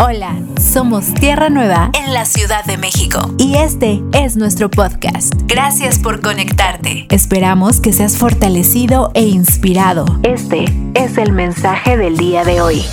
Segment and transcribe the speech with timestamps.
[0.00, 5.34] Hola, somos Tierra Nueva en la Ciudad de México y este es nuestro podcast.
[5.46, 7.08] Gracias por conectarte.
[7.10, 10.04] Esperamos que seas fortalecido e inspirado.
[10.22, 12.84] Este es el mensaje del día de hoy.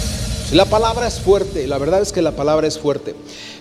[0.52, 3.13] La palabra es fuerte, la verdad es que la palabra es fuerte.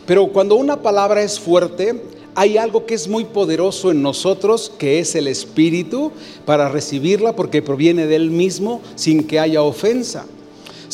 [0.07, 2.03] Pero cuando una palabra es fuerte,
[2.35, 6.13] hay algo que es muy poderoso en nosotros, que es el Espíritu,
[6.47, 10.25] para recibirla porque proviene de Él mismo sin que haya ofensa.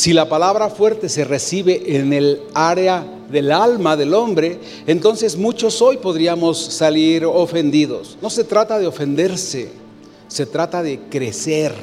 [0.01, 5.83] Si la palabra fuerte se recibe en el área del alma del hombre, entonces muchos
[5.83, 8.17] hoy podríamos salir ofendidos.
[8.23, 9.69] No se trata de ofenderse,
[10.27, 11.75] se trata de crecer,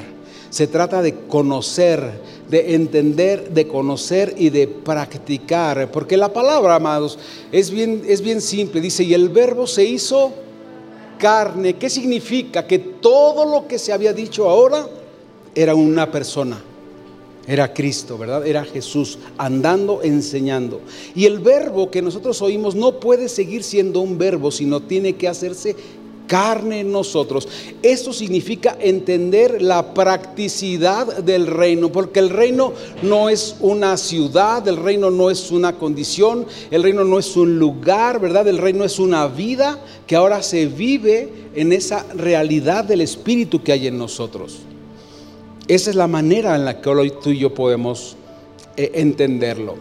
[0.50, 2.10] se trata de conocer,
[2.50, 5.88] de entender, de conocer y de practicar.
[5.92, 7.20] Porque la palabra, amados,
[7.52, 8.80] es bien, es bien simple.
[8.80, 10.32] Dice, y el verbo se hizo
[11.20, 11.76] carne.
[11.76, 12.66] ¿Qué significa?
[12.66, 14.88] Que todo lo que se había dicho ahora
[15.54, 16.64] era una persona.
[17.48, 18.46] Era Cristo, ¿verdad?
[18.46, 20.82] Era Jesús andando, enseñando.
[21.14, 25.28] Y el verbo que nosotros oímos no puede seguir siendo un verbo, sino tiene que
[25.28, 25.74] hacerse
[26.26, 27.48] carne en nosotros.
[27.82, 34.76] Esto significa entender la practicidad del reino, porque el reino no es una ciudad, el
[34.76, 38.46] reino no es una condición, el reino no es un lugar, ¿verdad?
[38.46, 43.72] El reino es una vida que ahora se vive en esa realidad del Espíritu que
[43.72, 44.58] hay en nosotros.
[45.68, 48.16] Esa es la manera en la que hoy tú y yo podemos
[48.74, 49.74] eh, entenderlo.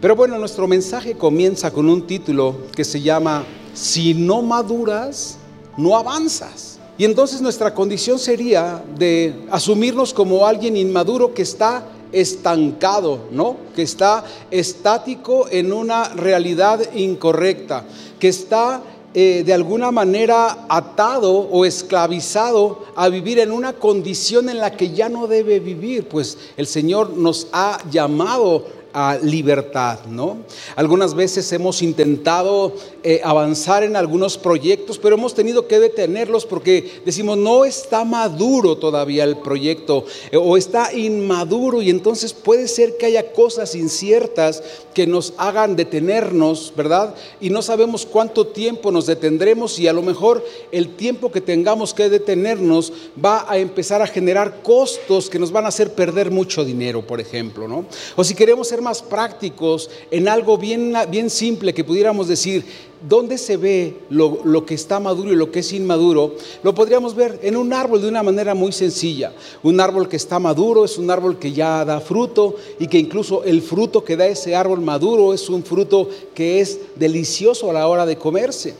[0.00, 5.38] Pero bueno, nuestro mensaje comienza con un título que se llama Si no maduras,
[5.76, 6.78] no avanzas.
[6.96, 13.56] Y entonces nuestra condición sería de asumirnos como alguien inmaduro que está estancado, ¿no?
[13.74, 17.84] Que está estático en una realidad incorrecta,
[18.20, 18.80] que está
[19.14, 24.90] eh, de alguna manera atado o esclavizado a vivir en una condición en la que
[24.90, 30.38] ya no debe vivir, pues el Señor nos ha llamado a libertad, ¿no?
[30.76, 37.00] Algunas veces hemos intentado eh, avanzar en algunos proyectos, pero hemos tenido que detenerlos porque
[37.04, 42.96] decimos, no está maduro todavía el proyecto eh, o está inmaduro y entonces puede ser
[42.96, 44.62] que haya cosas inciertas
[44.94, 47.14] que nos hagan detenernos, ¿verdad?
[47.40, 51.94] Y no sabemos cuánto tiempo nos detendremos y a lo mejor el tiempo que tengamos
[51.94, 56.64] que detenernos va a empezar a generar costos que nos van a hacer perder mucho
[56.64, 57.86] dinero, por ejemplo, ¿no?
[58.16, 62.64] O si queremos ser más prácticos en algo bien, bien simple que pudiéramos decir,
[63.08, 66.34] ¿dónde se ve lo, lo, que está maduro y lo que es inmaduro?
[66.62, 69.32] Lo podríamos ver en un árbol de una manera muy sencilla.
[69.62, 73.44] Un árbol que está maduro es un árbol que ya da fruto y que incluso
[73.44, 77.86] el fruto que da ese árbol maduro es un fruto que es delicioso a la
[77.88, 78.74] hora de comerse.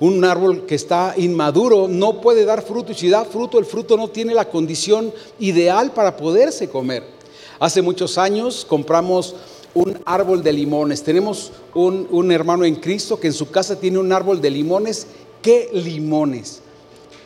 [0.00, 3.98] Un árbol que está inmaduro no puede dar fruto y si da fruto, el fruto
[3.98, 7.19] no tiene la condición ideal para poderse comer.
[7.60, 9.34] Hace muchos años compramos
[9.74, 11.02] un árbol de limones.
[11.02, 15.06] Tenemos un, hermano en Cristo que en su casa tiene un árbol de limones.
[15.42, 16.62] ¿Qué limones?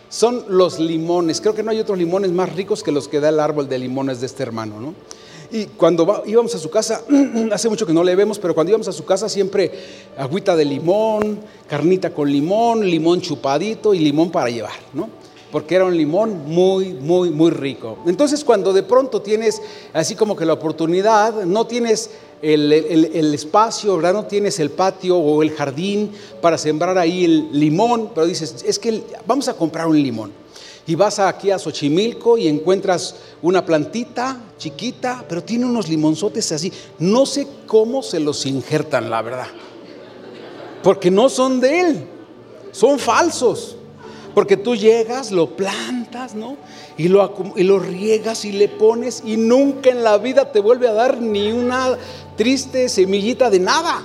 [0.08, 1.40] Son los limones.
[1.40, 3.78] Creo que no hay otros limones más ricos que los que da el árbol de
[3.78, 4.94] limones de este hermano, ¿no?
[5.52, 7.02] Y cuando íbamos a su casa,
[7.52, 9.70] hace mucho que no le vemos, pero cuando íbamos a su casa siempre
[10.18, 15.08] agüita de limón, carnita con limón, limón chupadito y limón para llevar, ¿no?
[15.54, 17.98] Porque era un limón muy, muy, muy rico.
[18.08, 22.10] Entonces cuando de pronto tienes así como que la oportunidad, no tienes
[22.42, 22.72] el,
[23.32, 24.14] espacio, ¿verdad?
[24.14, 26.10] no tienes el patio o el jardín
[26.42, 30.32] para sembrar ahí el limón, pero dices, es que vamos a comprar un limón.
[30.88, 36.72] Y vas aquí a Xochimilco y encuentras una plantita chiquita, pero tiene unos limonzotes así.
[36.98, 39.46] No sé cómo se los injertan, la verdad.
[40.82, 42.04] Porque no son de él,
[42.72, 43.76] son falsos.
[44.34, 46.56] Porque tú llegas, lo plantas, ¿no?
[46.98, 50.88] Y lo, y lo riegas y le pones y nunca en la vida te vuelve
[50.88, 51.96] a dar ni una
[52.36, 54.02] triste semillita de nada.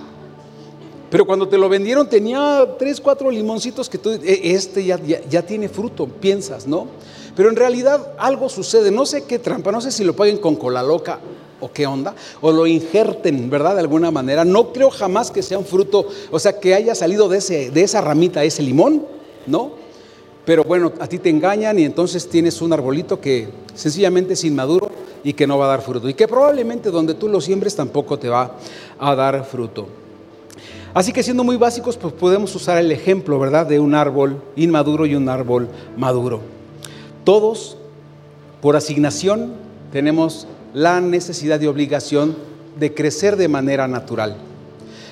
[1.10, 5.42] Pero cuando te lo vendieron tenía tres, cuatro limoncitos que tú, e, este ya, ya,
[5.42, 6.88] tiene fruto, piensas, ¿no?
[7.36, 10.56] Pero en realidad algo sucede, no sé qué trampa, no sé si lo paguen con
[10.56, 11.20] cola loca
[11.60, 13.74] o qué onda, o lo injerten, ¿verdad?
[13.74, 14.46] De alguna manera.
[14.46, 17.82] No creo jamás que sea un fruto, o sea, que haya salido de, ese, de
[17.82, 19.06] esa ramita ese limón,
[19.48, 19.79] ¿no?
[20.46, 24.90] Pero bueno, a ti te engañan y entonces tienes un arbolito que sencillamente es inmaduro
[25.24, 26.10] y que no va a dar fruto.
[26.10, 28.56] Y que probablemente donde tú lo siembres tampoco te va
[28.98, 29.88] a dar fruto.
[30.94, 33.68] Así que siendo muy básicos, pues podemos usar el ejemplo, ¿verdad?
[33.68, 36.42] De un árbol inmaduro y un árbol maduro.
[37.24, 37.78] Todos,
[38.62, 39.54] por asignación,
[39.92, 42.36] tenemos la necesidad y obligación
[42.80, 44.38] de crecer de manera natural.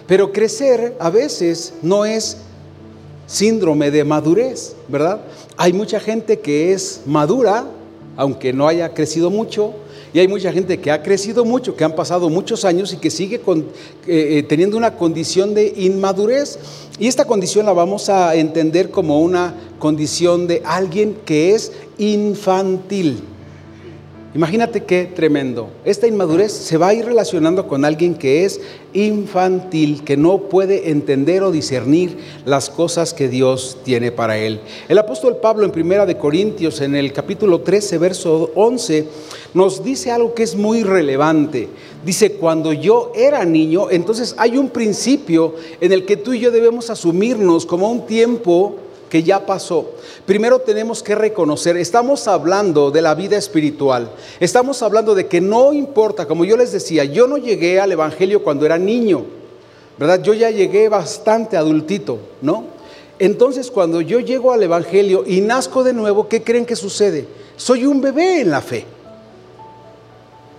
[0.08, 2.38] Pero crecer a veces no es
[3.28, 5.22] síndrome de madurez, ¿verdad?
[5.58, 7.66] Hay mucha gente que es madura,
[8.16, 9.74] aunque no haya crecido mucho,
[10.14, 13.12] Y hay mucha gente que ha crecido mucho, que han pasado muchos años y que
[13.12, 13.60] sigue con,
[14.08, 16.58] eh, eh, teniendo una condición de inmadurez.
[16.98, 23.22] Y esta condición la vamos a entender como una condición de alguien que es infantil.
[24.38, 25.70] Imagínate qué tremendo.
[25.84, 28.62] Esta inmadurez se va a ir relacionando con alguien que es
[28.94, 34.60] infantil, que no puede entender o discernir las cosas que Dios tiene para él.
[34.90, 39.08] El apóstol Pablo en Primera de Corintios, en el capítulo 13, verso 11,
[39.56, 41.68] nos dice algo que es muy relevante.
[42.06, 46.52] Dice, cuando yo era niño, entonces hay un principio en el que tú y yo
[46.52, 48.76] debemos asumirnos como un tiempo
[49.10, 49.92] que ya pasó.
[50.26, 55.74] Primero tenemos que reconocer, estamos hablando de la vida espiritual, estamos hablando de que no
[55.74, 59.26] importa, como yo les decía, yo no llegué al Evangelio cuando era niño,
[59.98, 60.22] ¿verdad?
[60.22, 62.66] Yo ya llegué bastante adultito, ¿no?
[63.20, 67.28] Entonces cuando yo llego al Evangelio y nazco de nuevo, ¿qué creen que sucede?
[67.56, 68.86] Soy un bebé en la fe.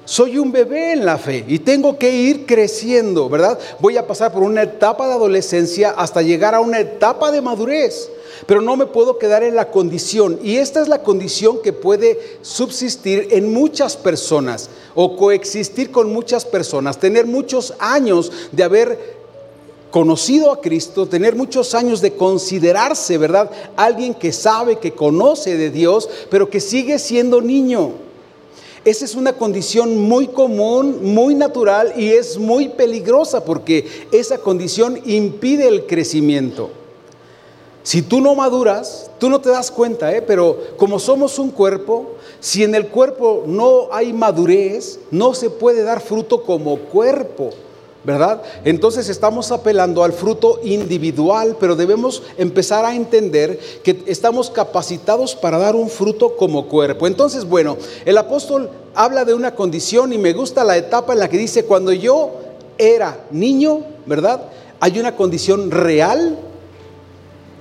[0.05, 3.59] Soy un bebé en la fe y tengo que ir creciendo, ¿verdad?
[3.79, 8.11] Voy a pasar por una etapa de adolescencia hasta llegar a una etapa de madurez
[8.46, 10.38] pero no me puedo quedar en la condición.
[10.42, 16.44] Y esta es la condición que puede subsistir en muchas personas o coexistir con muchas
[16.44, 19.19] personas, tener muchos años de haber
[19.90, 23.50] conocido a Cristo, tener muchos años de considerarse, ¿verdad?
[23.76, 27.92] Alguien que sabe, que conoce de Dios, pero que sigue siendo niño.
[28.84, 35.00] Esa es una condición muy común, muy natural y es muy peligrosa porque esa condición
[35.04, 36.70] impide el crecimiento.
[37.88, 40.20] Si tú no maduras, tú no te das cuenta, ¿eh?
[40.20, 45.85] pero como somos un cuerpo, si en el cuerpo no hay madurez, no se puede
[45.85, 47.49] dar fruto como cuerpo.
[48.05, 48.43] ¿verdad?
[48.67, 55.56] Entonces estamos apelando al fruto individual, pero debemos empezar a entender que estamos capacitados para
[55.56, 57.06] dar un fruto como cuerpo.
[57.06, 61.31] Entonces, bueno, el apóstol habla de una condición y me gusta la etapa en la
[61.31, 62.32] que dice, cuando yo
[62.76, 64.43] era niño, ¿verdad?
[64.79, 66.37] Hay una condición real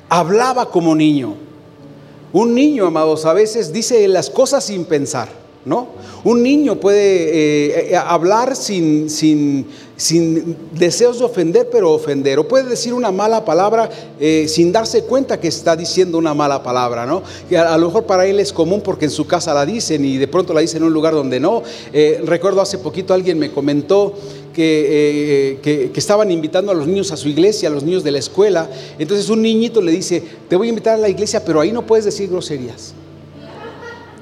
[0.10, 1.36] hablaba como niño.
[2.34, 5.30] Un niño, amados, a veces dice las cosas sin pensar,
[5.66, 5.88] ¿no?
[6.24, 9.66] Un niño puede eh, eh, hablar sin, sin,
[9.96, 12.38] sin, deseos de ofender, pero ofender.
[12.38, 13.90] O puede decir una mala palabra
[14.20, 17.24] eh, sin darse cuenta que está diciendo una mala palabra, ¿no?
[17.48, 20.18] Que a, lo mejor para él es común porque en su casa la dicen y
[20.18, 21.64] de pronto la dicen en un lugar donde no.
[22.26, 24.14] recuerdo hace poquito alguien me comentó
[24.58, 28.20] eh, que, estaban invitando a los niños a su iglesia, a los niños de la
[28.20, 28.70] escuela.
[28.98, 31.86] Entonces un niñito le dice, te voy a invitar a la iglesia, pero ahí no
[31.86, 32.94] puedes decir groserías.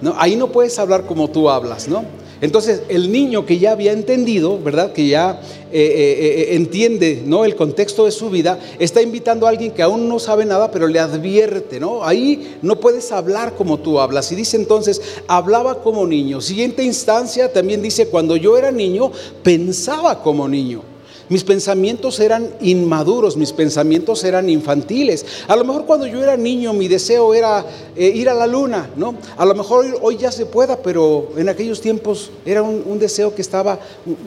[0.02, 0.14] ¿no?
[0.18, 2.04] Ahí no puedes hablar como tú hablas, ¿no?
[2.42, 4.92] Entonces, el niño que ya había entendido, ¿verdad?
[4.92, 5.42] Que ya
[5.72, 7.46] eh, eh, eh, entiende, ¿no?
[7.46, 10.88] El contexto de su vida, está invitando a alguien que aún no sabe nada, pero
[10.88, 12.04] le advierte, ¿no?
[12.04, 14.32] Ahí no puedes hablar como tú hablas.
[14.32, 16.42] Y dice entonces, hablaba como niño.
[16.42, 19.12] Siguiente instancia también dice, cuando yo era niño,
[19.44, 20.95] pensaba como niño.
[21.30, 25.26] Mis pensamientos eran inmaduros, mis pensamientos eran infantiles.
[25.48, 28.90] A lo mejor cuando yo era niño mi deseo era eh, ir a la luna,
[28.96, 29.16] ¿no?
[29.38, 33.42] A lo mejor hoy ya se pueda, pero en aquellos tiempos era un, deseo que
[33.42, 33.80] estaba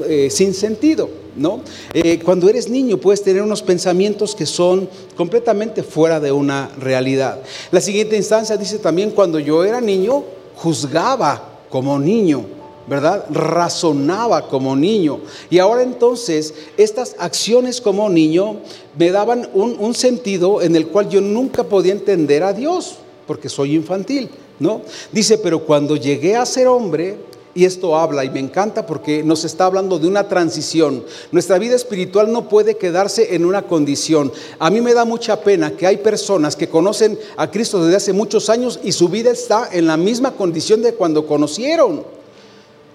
[0.07, 1.61] eh, sin sentido, ¿no?
[1.95, 7.41] Eh, cuando eres niño puedes tener unos pensamientos que son completamente fuera de una realidad.
[7.71, 10.25] La siguiente instancia dice también, cuando yo era niño,
[10.57, 12.58] juzgaba como niño.
[12.89, 13.27] ¿Verdad?
[13.31, 15.21] Razonaba como niño.
[15.51, 18.57] Y ahora entonces estas acciones como niño
[18.97, 23.75] me daban un, sentido en el cual yo nunca podía entender a Dios, porque soy
[23.75, 24.83] infantil, ¿no?
[25.13, 27.17] Dice, pero cuando llegué a ser hombre,
[27.55, 31.03] y esto habla y me encanta porque nos está hablando de una transición.
[31.33, 34.31] Nuestra vida espiritual no puede quedarse en una condición.
[34.61, 38.13] A mí me da mucha pena que hay personas que conocen a Cristo desde hace
[38.13, 42.18] muchos años y su vida está en la misma condición de cuando conocieron.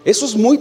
[0.06, 0.60] Eso es muy,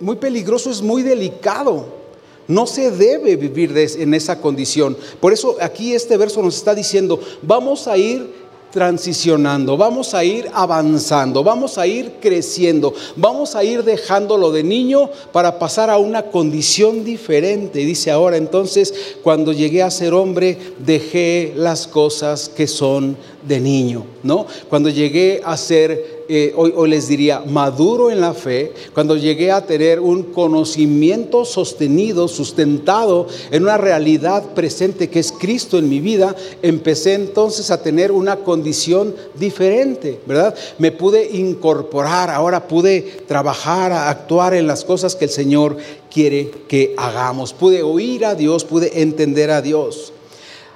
[0.00, 1.98] muy peligroso, es muy delicado.
[2.46, 4.96] No se debe vivir en esa condición.
[5.20, 10.48] Por eso aquí este verso nos está diciendo, vamos a ir transicionando, vamos a ir
[10.52, 15.98] avanzando, vamos a ir creciendo, vamos a ir dejando lo de niño para pasar a
[15.98, 17.80] una condición diferente.
[17.80, 23.16] Dice ahora entonces, cuando llegué a ser hombre, dejé las cosas que son
[23.46, 24.46] de niño, ¿no?
[24.68, 29.64] Cuando llegué a ser eh, hoy, les diría, maduro en la fe, cuando llegué a
[29.64, 36.36] tener un conocimiento sostenido, sustentado en una realidad presente que es Cristo en mi vida,
[36.60, 40.54] empecé entonces a tener una condición diferente, ¿verdad?
[40.78, 45.78] Me pude incorporar, ahora pude trabajar, actuar en las cosas que el Señor
[46.12, 47.54] quiere que hagamos.
[47.54, 50.12] Pude oír a Dios, pude entender a Dios.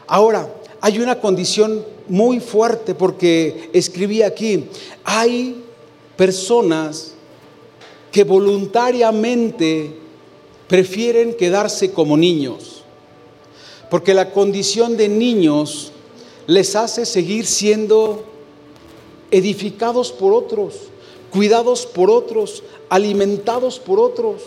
[0.07, 0.49] Ahora,
[0.85, 4.65] hay una condición muy fuerte porque escribí aquí,
[5.05, 5.63] hay
[6.17, 7.15] personas
[8.11, 9.97] que voluntariamente
[10.67, 12.83] prefieren quedarse como niños,
[13.91, 15.93] porque la condición de niños
[16.49, 18.25] les hace seguir siendo
[19.31, 20.75] edificados por otros,
[21.31, 24.43] cuidados por otros, alimentados por otros.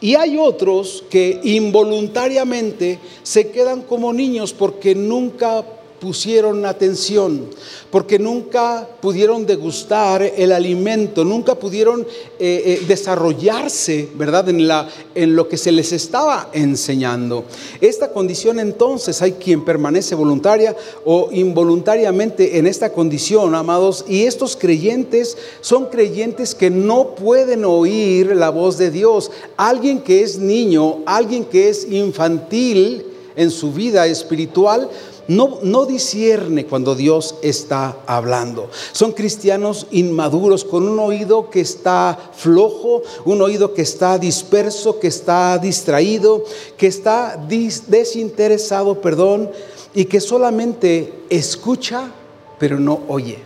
[0.00, 5.64] Y hay otros que involuntariamente se quedan como niños porque nunca
[6.00, 7.46] pusieron atención,
[7.90, 12.06] porque nunca pudieron degustar el alimento, nunca pudieron eh,
[12.38, 17.44] eh, desarrollarse, ¿verdad?, en, la, en lo que se les estaba enseñando.
[17.80, 24.56] Esta condición entonces hay quien permanece voluntaria o involuntariamente en esta condición, amados, y estos
[24.56, 29.30] creyentes son creyentes que no pueden oír la voz de Dios.
[29.56, 34.90] Alguien que es niño, alguien que es infantil en su vida espiritual,
[35.28, 38.70] no, no discierne cuando Dios está hablando.
[38.92, 45.08] Son cristianos inmaduros con un oído que está flojo, un oído que está disperso, que
[45.08, 46.44] está distraído,
[46.78, 49.50] que está desinteresado, perdón,
[49.94, 52.10] y que solamente escucha,
[52.58, 53.38] pero no oye.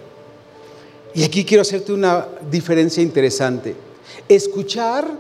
[1.15, 3.75] Y aquí quiero hacerte una diferencia interesante.
[4.29, 5.11] Escuchar,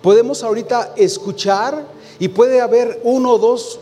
[0.00, 1.86] podemos ahorita escuchar
[2.18, 3.80] y puede haber uno o dos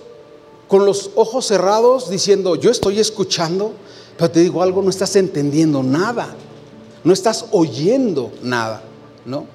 [0.69, 3.73] con los ojos cerrados diciendo, yo estoy escuchando,
[4.17, 6.35] pero te digo algo, no estás entendiendo nada,
[7.03, 8.83] no estás oyendo nada,
[9.25, 9.47] ¿no?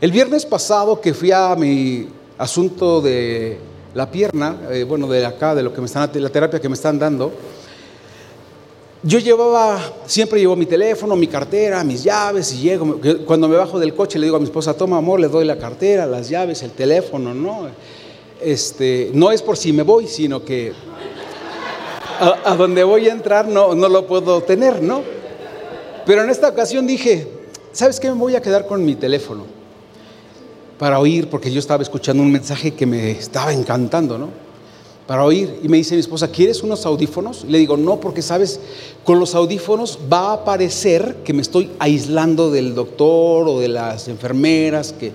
[0.00, 3.58] El viernes pasado que fui a mi asunto de
[3.94, 6.74] la pierna, eh, bueno, de acá, de lo que me están, la terapia que me
[6.74, 7.32] están dando,
[9.06, 13.78] yo llevaba, siempre llevo mi teléfono, mi cartera, mis llaves y llego, cuando me bajo
[13.78, 16.62] del coche le digo a mi esposa, toma amor, le doy la cartera, las llaves,
[16.62, 17.68] el teléfono, ¿no?
[18.44, 20.72] Este, no es por si me voy, sino que
[22.20, 25.02] a, donde voy a entrar no, no lo puedo tener, ¿no?
[26.06, 27.26] Pero en esta ocasión dije,
[27.72, 28.08] ¿sabes qué?
[28.08, 29.44] Me voy a quedar con mi teléfono
[30.78, 34.28] para oír, porque yo estaba escuchando un mensaje que me estaba encantando, ¿no?
[35.06, 35.60] Para oír.
[35.62, 37.44] Y me dice mi esposa, ¿quieres unos audífonos?
[37.46, 38.60] Y le digo, no, porque sabes,
[39.04, 44.08] con los audífonos va a parecer que me estoy aislando del doctor o de las
[44.08, 45.12] enfermeras, que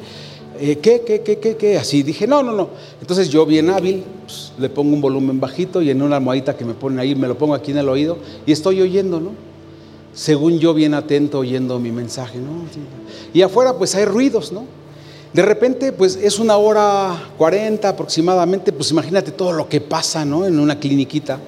[0.59, 1.77] eh, ¿qué, qué, qué, qué, qué?
[1.77, 2.69] Así dije, no, no, no.
[3.01, 6.65] Entonces yo bien hábil, pues, le pongo un volumen bajito y en una almohadita que
[6.65, 9.31] me ponen ahí, me lo pongo aquí en el oído y estoy oyendo, ¿no?
[10.13, 12.65] Según yo bien atento oyendo mi mensaje, ¿no?
[13.33, 14.65] Y afuera pues hay ruidos, ¿no?
[15.33, 20.45] De repente pues es una hora cuarenta aproximadamente, pues imagínate todo lo que pasa, ¿no?
[20.45, 21.39] En una cliniquita.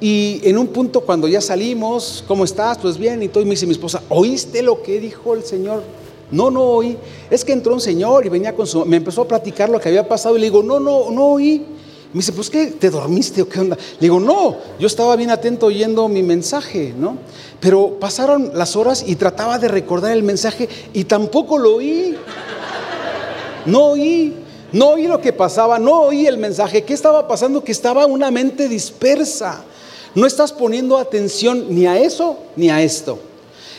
[0.00, 2.78] Y en un punto cuando ya salimos, ¿cómo estás?
[2.78, 5.82] Pues bien, y todo, y me dice mi esposa, ¿oíste lo que dijo el Señor?
[6.30, 6.96] No, no oí.
[7.30, 8.84] Es que entró un señor y venía con su...
[8.84, 11.64] Me empezó a platicar lo que había pasado y le digo, no, no, no oí.
[12.12, 13.76] Me dice, pues qué, ¿te dormiste o qué onda?
[13.76, 17.18] Le digo, no, yo estaba bien atento oyendo mi mensaje, ¿no?
[17.60, 22.16] Pero pasaron las horas y trataba de recordar el mensaje y tampoco lo oí.
[23.66, 24.34] No oí,
[24.72, 26.84] no oí lo que pasaba, no oí el mensaje.
[26.84, 27.62] ¿Qué estaba pasando?
[27.62, 29.64] Que estaba una mente dispersa.
[30.14, 33.18] No estás poniendo atención ni a eso ni a esto.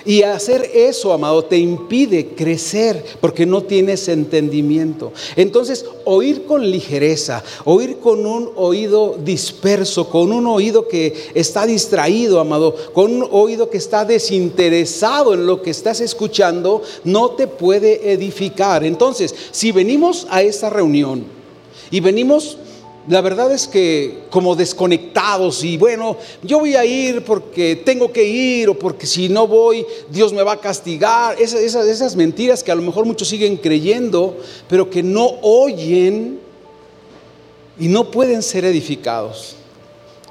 [0.07, 5.11] Y hacer eso, amado, te impide crecer porque no tienes entendimiento.
[5.35, 12.39] Entonces, oír con ligereza, oír con un oído disperso, con un oído que está distraído,
[12.39, 18.13] amado, con un oído que está desinteresado en lo que estás escuchando, no te puede
[18.13, 18.85] edificar.
[18.85, 21.25] Entonces, si venimos a esta reunión
[21.91, 22.57] y venimos
[23.07, 28.25] la verdad es que como desconectados y bueno, yo voy a ir porque tengo que
[28.25, 31.41] ir o porque si no voy Dios me va a castigar.
[31.41, 34.37] Esas, esas, mentiras que a lo mejor muchos siguen creyendo,
[34.67, 36.39] pero que no oyen
[37.79, 39.55] y no pueden ser edificados.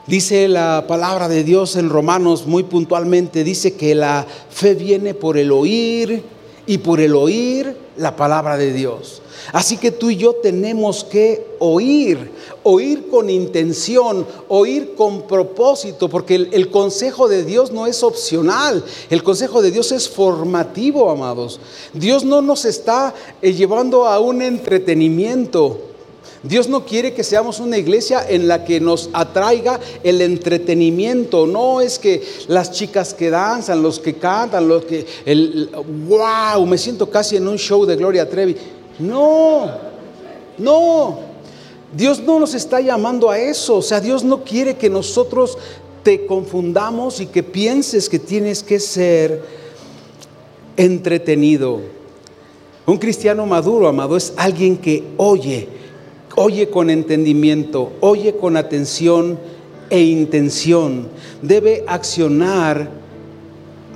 [0.06, 5.38] Dice la palabra de Dios en Romanos muy puntualmente, dice que la fe viene por
[5.38, 6.22] el oír
[6.66, 9.22] y por el oír la palabra de Dios.
[9.52, 12.30] Así que tú y yo tenemos que oír,
[12.62, 19.22] oír con intención, oír con propósito, porque el, consejo de Dios no es opcional, el
[19.22, 21.60] consejo de Dios es formativo, amados.
[21.92, 25.80] Dios no nos está eh, llevando a un entretenimiento.
[26.42, 31.46] Dios no quiere que seamos una iglesia en la que nos atraiga el entretenimiento.
[31.46, 35.70] No es que las chicas que danzan, los que cantan, los que el
[36.06, 38.56] wow, me siento casi en un show de Gloria Trevi.
[38.98, 39.70] No,
[40.58, 41.18] no.
[41.94, 43.76] Dios no nos está llamando a eso.
[43.76, 45.58] O sea, Dios no quiere que nosotros
[46.02, 49.42] te confundamos y que pienses que tienes que ser
[50.76, 51.80] entretenido.
[52.86, 55.68] Un cristiano maduro, amado, es alguien que oye,
[56.36, 59.38] oye con entendimiento, oye con atención
[59.90, 61.08] e intención.
[61.42, 62.90] Debe accionar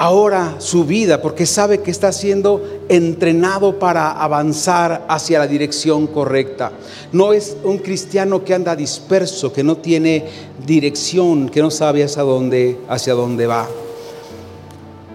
[0.01, 6.73] ahora su vida porque sabe que está siendo entrenado para avanzar hacia la dirección correcta.
[7.13, 10.25] No es un cristiano que anda disperso, que no tiene
[10.67, 13.69] dirección, que no sabe hacia dónde, hacia dónde va.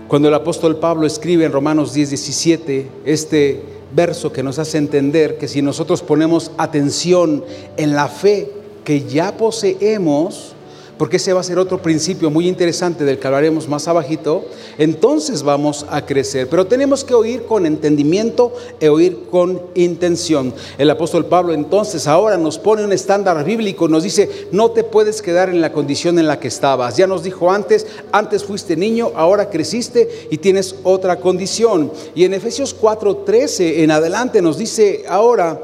[0.08, 5.40] Cuando el apóstol Pablo escribe en Romanos 10, 17 este verso que nos hace entender
[5.40, 7.44] que si nosotros ponemos atención
[7.76, 8.52] en la fe
[8.84, 10.55] que ya poseemos,
[10.98, 14.46] porque ese va a ser otro principio muy interesante del que hablaremos más abajito,
[14.78, 16.48] entonces vamos a crecer.
[16.50, 20.54] Pero tenemos que oír con entendimiento e oír con intención.
[20.78, 25.22] El apóstol Pablo entonces ahora nos pone un estándar bíblico, nos dice, no te puedes
[25.22, 26.98] quedar en la condición en la que estabas.
[26.98, 31.92] Ya nos dijo antes, antes fuiste niño, ahora creciste y tienes otra condición.
[32.14, 35.62] Y en Efesios 4:13 en adelante nos dice ahora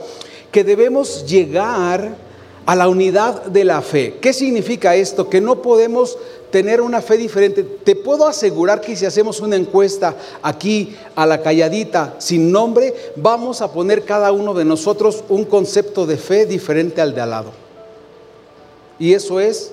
[0.51, 2.30] que debemos llegar
[2.65, 4.17] a la unidad de la fe.
[4.21, 5.29] ¿Qué significa esto?
[5.29, 6.17] Que no podemos
[6.51, 7.63] tener una fe diferente.
[7.63, 13.61] Te puedo asegurar que si hacemos una encuesta aquí a la calladita sin nombre, vamos
[13.61, 17.51] a poner cada uno de nosotros un concepto de fe diferente al de al lado.
[18.99, 19.71] Y eso es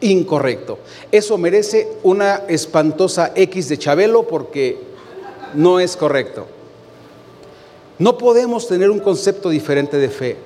[0.00, 0.78] incorrecto.
[1.10, 4.78] Eso merece una espantosa X de Chabelo porque
[5.54, 6.46] no es correcto.
[7.98, 10.36] No podemos tener un concepto diferente de fe.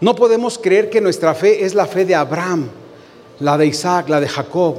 [0.00, 2.68] No podemos creer que nuestra fe es la fe de Abraham,
[3.40, 4.76] la de Isaac, la de Jacob,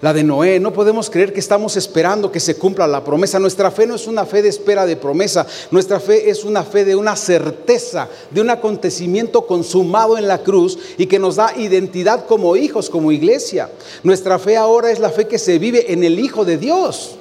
[0.00, 0.60] la de Noé.
[0.60, 3.40] No podemos creer que estamos esperando que se cumpla la promesa.
[3.40, 5.46] Nuestra fe no es una fe de espera de promesa.
[5.72, 10.78] Nuestra fe es una fe de una certeza, de un acontecimiento consumado en la cruz
[10.96, 13.68] y que nos da identidad como hijos, como iglesia.
[14.04, 17.16] Nuestra fe ahora es la fe que se vive en el Hijo de Dios.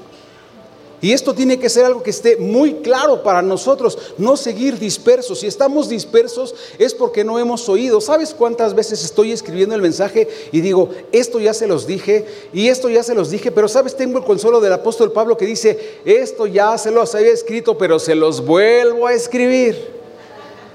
[1.01, 5.39] Y esto tiene que ser algo que esté muy claro para nosotros, no seguir dispersos.
[5.39, 8.00] Si estamos dispersos es porque no hemos oído.
[8.00, 12.67] ¿Sabes cuántas veces estoy escribiendo el mensaje y digo, esto ya se los dije y
[12.67, 15.98] esto ya se los dije, pero sabes, tengo el consuelo del apóstol Pablo que dice,
[16.05, 20.01] esto ya se los había escrito, pero se los vuelvo a escribir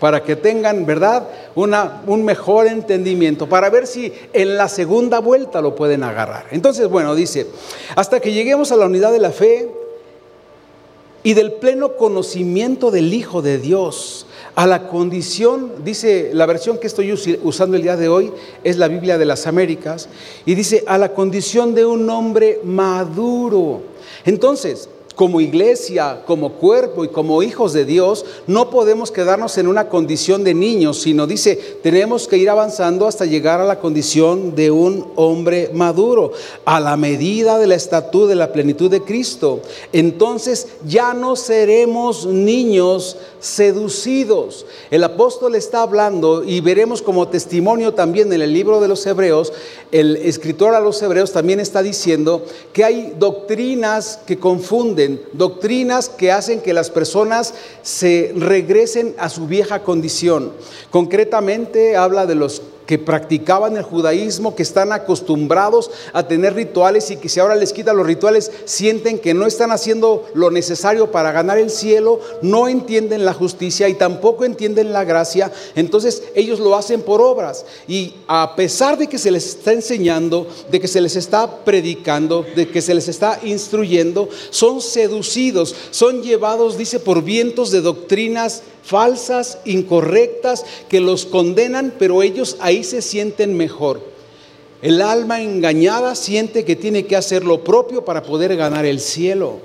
[0.01, 1.29] para que tengan, ¿verdad?
[1.55, 6.47] Una, un mejor entendimiento, para ver si en la segunda vuelta lo pueden agarrar.
[6.51, 7.47] Entonces, bueno, dice,
[7.95, 9.71] hasta que lleguemos a la unidad de la fe,
[11.27, 16.87] y del pleno conocimiento del Hijo de Dios, a la condición, dice la versión que
[16.87, 17.13] estoy
[17.43, 18.31] usando el día de hoy,
[18.63, 20.09] es la Biblia de las Américas,
[20.45, 23.83] y dice, a la condición de un hombre maduro.
[24.25, 29.89] Entonces, como iglesia, como cuerpo y como hijos de Dios, no podemos quedarnos en una
[29.89, 34.71] condición de niños, sino dice, tenemos que ir avanzando hasta llegar a la condición de
[34.71, 36.33] un hombre maduro,
[36.67, 39.61] a la medida de la estatura de la plenitud de Cristo.
[39.93, 44.67] Entonces ya no seremos niños seducidos.
[44.91, 49.53] El apóstol está hablando y veremos como testimonio también en el libro de los Hebreos,
[49.93, 56.33] el escritor a los Hebreos también está diciendo que hay doctrinas que confunden, doctrinas que
[56.33, 60.53] hacen que las personas se regresen a su vieja condición.
[60.91, 67.17] Concretamente habla de los que practicaban el judaísmo, que están acostumbrados a tener rituales y
[67.17, 71.33] que si ahora les quitan los rituales, sienten que no están haciendo lo necesario para
[71.33, 76.77] ganar el cielo, no entienden la justicia y tampoco entienden la gracia, entonces ellos lo
[76.77, 77.65] hacen por obras.
[77.89, 82.45] Y a pesar de que se les está enseñando, de que se les está predicando,
[82.55, 88.63] de que se les está instruyendo, son seducidos, son llevados, dice, por vientos de doctrinas
[88.87, 94.01] falsas, incorrectas, que los condenan, pero ellos ahí se sienten mejor.
[94.81, 99.59] El alma engañada siente que tiene que hacer lo propio para poder ganar el cielo.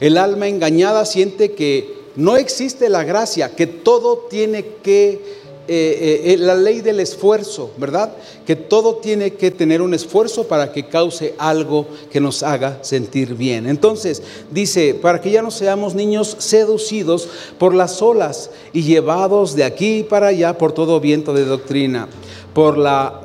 [0.00, 6.32] El alma engañada siente que no existe la gracia, que todo tiene que eh, eh,
[6.32, 8.12] eh, la ley del esfuerzo, ¿verdad?
[8.46, 13.34] Que todo tiene que tener un esfuerzo para que cause algo que nos haga sentir
[13.34, 13.66] bien.
[13.66, 19.64] Entonces, dice, para que ya no seamos niños seducidos por las olas y llevados de
[19.64, 22.08] aquí para allá por todo viento de doctrina,
[22.52, 23.22] por la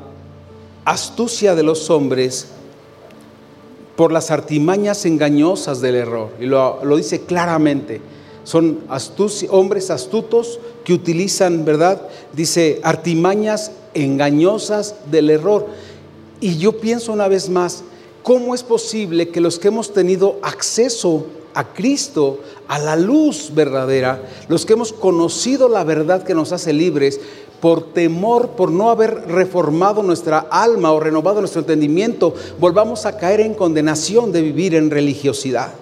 [0.86, 2.46] astucia de los hombres,
[3.96, 6.30] por las artimañas engañosas del error.
[6.40, 8.00] Y lo, lo dice claramente
[8.44, 8.80] son
[9.50, 10.58] hombres astutos
[10.90, 12.02] que utilizan, ¿verdad?
[12.32, 15.68] Dice, artimañas engañosas del error.
[16.40, 17.84] Y yo pienso una vez más,
[18.24, 24.20] ¿cómo es posible que los que hemos tenido acceso a Cristo, a la luz verdadera,
[24.48, 27.20] los que hemos conocido la verdad que nos hace libres,
[27.60, 33.42] por temor, por no haber reformado nuestra alma o renovado nuestro entendimiento, volvamos a caer
[33.42, 35.72] en condenación de vivir en religiosidad?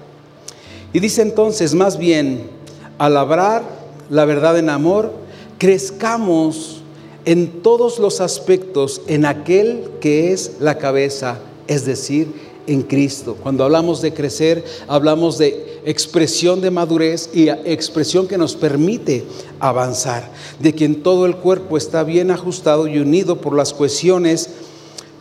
[0.92, 2.50] Y dice entonces, más bien,
[2.98, 3.77] al labrar
[4.10, 5.12] la verdad en amor,
[5.58, 6.82] crezcamos
[7.24, 12.32] en todos los aspectos en aquel que es la cabeza, es decir,
[12.66, 13.36] en Cristo.
[13.42, 19.24] Cuando hablamos de crecer, hablamos de expresión de madurez y expresión que nos permite
[19.58, 24.50] avanzar, de quien todo el cuerpo está bien ajustado y unido por las cohesiones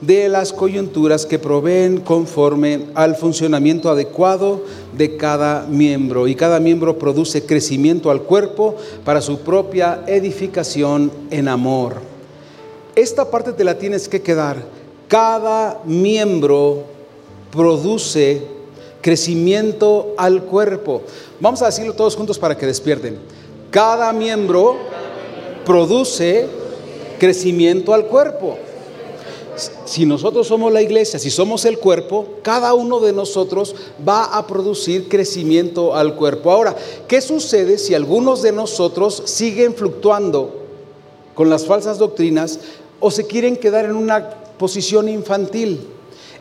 [0.01, 4.61] de las coyunturas que proveen conforme al funcionamiento adecuado
[4.95, 6.27] de cada miembro.
[6.27, 11.95] Y cada miembro produce crecimiento al cuerpo para su propia edificación en amor.
[12.95, 14.57] Esta parte te la tienes que quedar.
[15.07, 16.83] Cada miembro
[17.51, 18.41] produce
[19.01, 21.01] crecimiento al cuerpo.
[21.39, 23.17] Vamos a decirlo todos juntos para que despierten.
[23.71, 24.77] Cada miembro
[25.65, 26.47] produce
[27.19, 28.57] crecimiento al cuerpo
[29.87, 33.73] si nosotros somos la iglesia, si somos el cuerpo, cada uno de nosotros
[34.07, 36.51] va a producir crecimiento al cuerpo.
[36.51, 36.75] Ahora,
[37.07, 40.53] ¿qué sucede si algunos de nosotros siguen fluctuando
[41.33, 42.59] con las falsas doctrinas
[42.99, 45.87] o se quieren quedar en una posición infantil?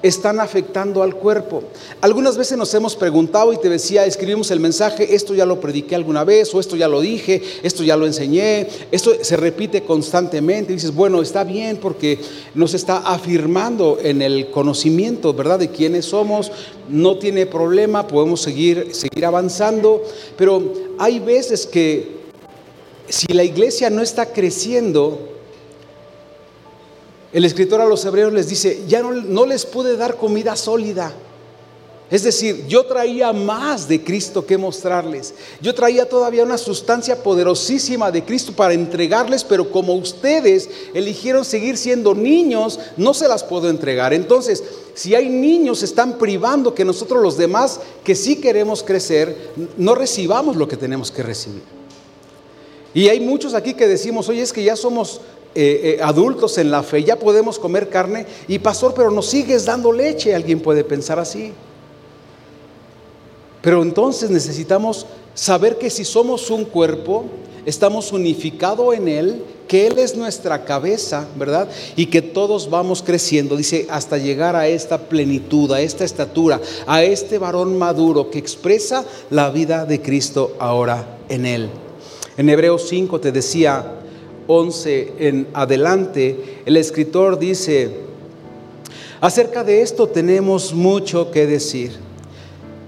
[0.06, 1.62] Están afectando al cuerpo.
[2.00, 5.94] Algunas veces nos hemos preguntado y te decía, escribimos el mensaje, esto ya lo prediqué
[5.94, 10.72] alguna vez, o esto ya lo dije, esto ya lo enseñé, esto se repite constantemente.
[10.72, 12.18] Dices, bueno, está bien porque
[12.54, 16.52] nos está afirmando en el conocimiento, ¿verdad?, de quiénes somos,
[16.88, 20.02] no tiene problema, podemos seguir, seguir avanzando,
[20.36, 22.16] pero hay veces que
[23.08, 25.35] si la iglesia no está creciendo,
[27.36, 31.12] el escritor a los hebreos les dice, ya no, les pude dar comida sólida.
[32.10, 35.34] Es decir, yo traía más de Cristo que mostrarles.
[35.60, 41.76] Yo traía todavía una sustancia poderosísima de Cristo para entregarles, pero como ustedes eligieron seguir
[41.76, 44.14] siendo niños, no se las puedo entregar.
[44.14, 49.94] Entonces, si hay niños, están privando que nosotros los demás, que sí queremos crecer, no
[49.94, 51.76] recibamos lo que tenemos que recibir.
[52.94, 55.20] Y hay muchos aquí que decimos, oye, es que ya somos
[55.58, 59.64] eh, eh, adultos en la fe, ya podemos comer carne y pastor, pero nos sigues
[59.64, 61.54] dando leche, alguien puede pensar así.
[63.62, 67.24] Pero entonces necesitamos saber que si somos un cuerpo,
[67.64, 71.70] estamos unificados en Él, que Él es nuestra cabeza, ¿verdad?
[71.96, 77.02] Y que todos vamos creciendo, dice, hasta llegar a esta plenitud, a esta estatura, a
[77.02, 81.70] este varón maduro que expresa la vida de Cristo ahora en Él.
[82.36, 84.00] En Hebreos 5 te decía,
[84.46, 87.90] 11 en adelante, el escritor dice,
[89.20, 91.92] acerca de esto tenemos mucho que decir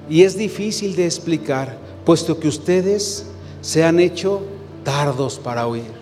[0.09, 3.27] y es difícil de explicar, puesto que ustedes
[3.61, 4.43] se han hecho
[4.85, 5.99] tardos para oír.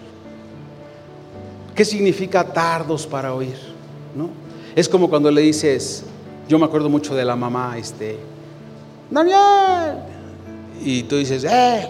[1.75, 3.57] ¿Qué significa tardos para oír?
[4.15, 4.31] ¿No?
[4.75, 6.05] Es como cuando le dices,
[6.49, 8.19] yo me acuerdo mucho de la mamá, este,
[9.11, 9.99] Daniel,
[10.85, 11.89] y tú dices, eh,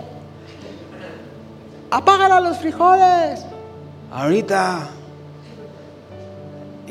[1.90, 3.44] apagan los frijoles
[4.10, 4.88] ahorita.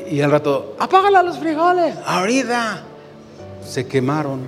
[0.08, 2.82] Y al rato, apágala los frijoles, ahorita.
[3.66, 4.40] Se quemaron.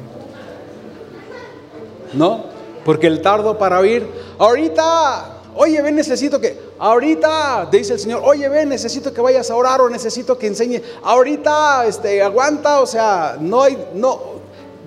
[2.13, 2.45] ¿No?
[2.85, 4.07] Porque el tardo para oír,
[4.39, 5.35] ahorita.
[5.61, 9.81] Oye, ven, necesito que, ahorita, dice el Señor, oye, ven, necesito que vayas a orar
[9.81, 14.21] o necesito que enseñe, ahorita, este, aguanta, o sea, no hay, no,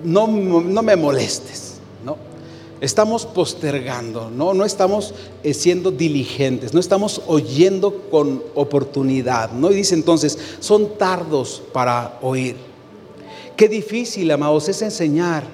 [0.02, 1.61] no, no me molestes.
[2.82, 5.14] Estamos postergando, no, no estamos
[5.44, 9.52] eh, siendo diligentes, no estamos oyendo con oportunidad.
[9.52, 9.70] ¿no?
[9.70, 12.56] Y dice entonces, son tardos para oír.
[13.56, 15.44] Qué difícil, amados, es enseñar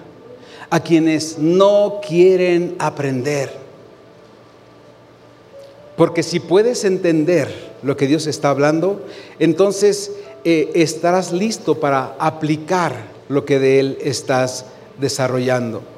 [0.70, 3.52] a quienes no quieren aprender.
[5.98, 9.04] Porque si puedes entender lo que Dios está hablando,
[9.38, 10.12] entonces
[10.44, 12.94] eh, estarás listo para aplicar
[13.28, 14.64] lo que de Él estás
[14.98, 15.97] desarrollando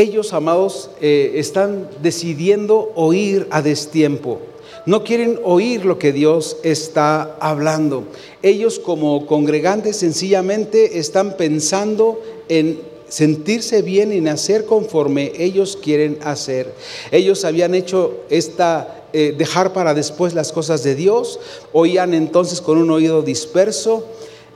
[0.00, 4.40] ellos, amados, eh, están decidiendo oír a destiempo.
[4.86, 8.04] No quieren oír lo que Dios está hablando.
[8.42, 16.72] Ellos como congregantes sencillamente están pensando en sentirse bien y hacer conforme ellos quieren hacer.
[17.10, 21.40] Ellos habían hecho esta, eh, dejar para después las cosas de Dios,
[21.72, 24.04] oían entonces con un oído disperso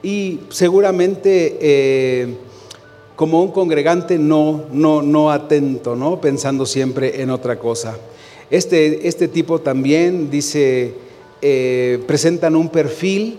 [0.02, 1.58] y seguramente...
[1.60, 2.51] Eh,
[3.22, 6.20] como un congregante no, no, no atento, ¿no?
[6.20, 7.96] pensando siempre en otra cosa.
[8.50, 10.92] Este, este tipo también dice,
[11.40, 13.38] eh, presentan un perfil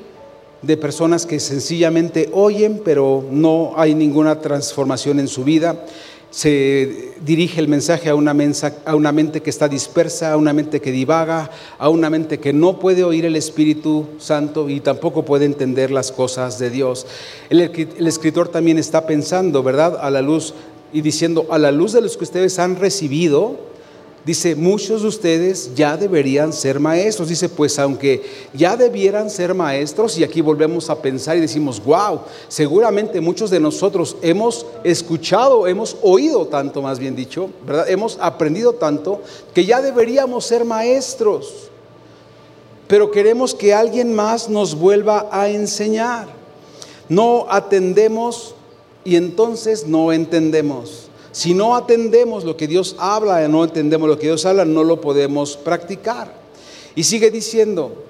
[0.62, 5.86] de personas que sencillamente oyen, pero no hay ninguna transformación en su vida
[6.34, 8.36] se dirige el mensaje a una,
[8.86, 12.54] a una, mente que está dispersa, a una mente que divaga, a una mente que
[12.54, 17.06] no puede oír el Espíritu Santo y tampoco puede entender las cosas de Dios.
[17.52, 20.00] El, el escritor también está pensando, ¿verdad?
[20.02, 20.56] A la luz
[20.92, 23.56] y diciendo, a la luz de los que ustedes han recibido,
[24.26, 27.28] Dice, muchos de ustedes ya deberían ser maestros.
[27.28, 32.22] Dice, pues aunque ya debieran ser maestros, y aquí volvemos a pensar y decimos, wow,
[32.48, 37.90] seguramente muchos de nosotros hemos escuchado, hemos oído tanto, más bien dicho, ¿verdad?
[37.90, 39.22] Hemos aprendido tanto
[39.54, 41.70] que ya deberíamos ser maestros.
[42.88, 46.28] Pero queremos que alguien más nos vuelva a enseñar.
[47.10, 48.56] No atendemos
[49.04, 51.03] y entonces no entendemos.
[51.34, 55.02] Si no atendemos lo que Dios habla, no entendemos lo que Dios habla, no lo
[55.02, 56.32] podemos practicar.
[56.96, 58.04] Y sigue diciendo,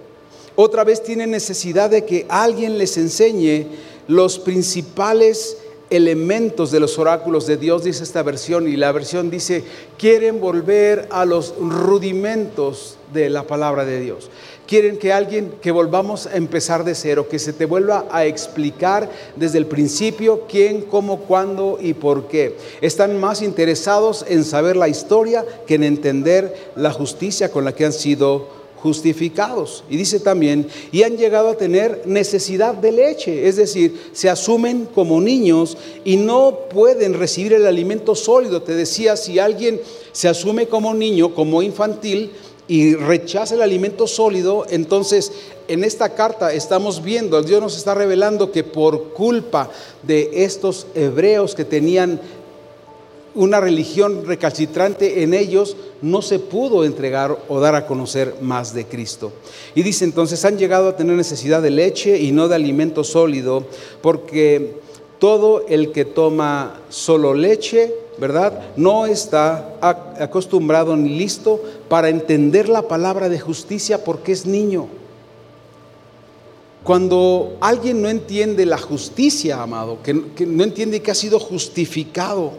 [0.55, 3.67] otra vez tienen necesidad de que alguien les enseñe
[4.09, 5.57] los principales
[5.89, 9.63] elementos de los oráculos de Dios, dice esta versión, y la versión dice,
[9.97, 14.29] quieren volver a los rudimentos de la palabra de Dios.
[14.65, 19.09] Quieren que alguien, que volvamos a empezar de cero, que se te vuelva a explicar
[19.35, 22.55] desde el principio quién, cómo, cuándo y por qué.
[22.79, 27.85] Están más interesados en saber la historia que en entender la justicia con la que
[27.85, 29.85] han sido justificados.
[29.89, 34.89] Y dice también, y han llegado a tener necesidad de leche, es decir, se asumen
[34.93, 38.61] como niños y no pueden recibir el alimento sólido.
[38.61, 39.79] Te decía, si alguien
[40.11, 42.31] se asume como niño, como infantil,
[42.67, 45.31] y rechaza el alimento sólido, entonces
[45.67, 49.69] en esta carta estamos viendo, Dios nos está revelando que por culpa
[50.01, 52.19] de estos hebreos que tenían
[53.35, 58.85] una religión recalcitrante en ellos, no se pudo entregar o dar a conocer más de
[58.85, 59.31] Cristo.
[59.73, 63.65] Y dice entonces, han llegado a tener necesidad de leche y no de alimento sólido,
[64.01, 64.75] porque
[65.23, 68.73] todo el que toma solo leche ¿verdad?
[68.75, 69.77] No está
[70.19, 74.87] acostumbrado ni listo para entender la palabra de justicia porque es niño.
[76.83, 82.51] Cuando alguien no entiende la justicia, amado, que, no entiende que ha sido justificado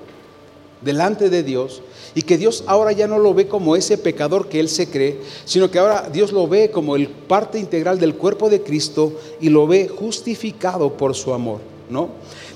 [0.80, 1.82] delante de Dios
[2.14, 5.20] y que Dios ahora ya no lo ve como ese pecador que él se cree,
[5.44, 9.50] sino que ahora Dios lo ve como el parte integral del cuerpo de Cristo y
[9.50, 12.08] lo ve justificado por su amor, ¿no?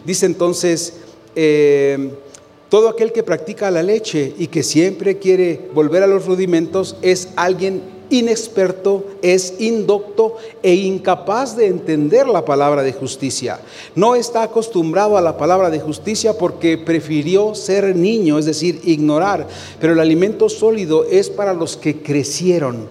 [0.08, 0.94] Dice entonces,
[1.36, 2.12] eh,
[2.70, 7.28] todo aquel que practica la leche y que siempre quiere volver a los rudimentos es
[7.36, 13.60] alguien inexperto, es indocto e incapaz de entender la palabra de justicia.
[13.94, 19.46] No está acostumbrado a la palabra de justicia porque prefirió ser niño, es decir, ignorar.
[19.78, 22.88] Pero el alimento sólido es para los que crecieron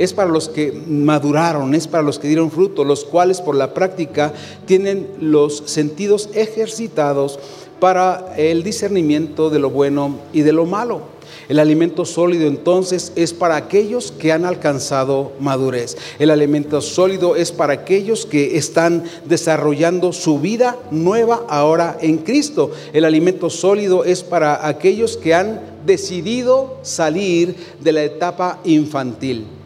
[0.00, 3.74] es para los que maduraron, es para los que dieron fruto, los cuales por la
[3.74, 4.32] práctica
[4.64, 7.38] tienen los sentidos ejercitados
[7.80, 11.02] para el discernimiento de lo bueno y de lo malo.
[11.50, 15.98] El alimento sólido entonces es para aquellos que han alcanzado madurez.
[16.18, 22.70] El alimento sólido es para aquellos que están desarrollando su vida nueva ahora en Cristo.
[22.94, 29.59] El alimento sólido es para aquellos que han decidido salir de la etapa infantil.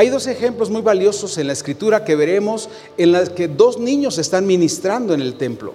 [0.00, 4.16] Hay dos ejemplos muy valiosos en la escritura que veremos en las que dos niños
[4.16, 5.74] están ministrando en el templo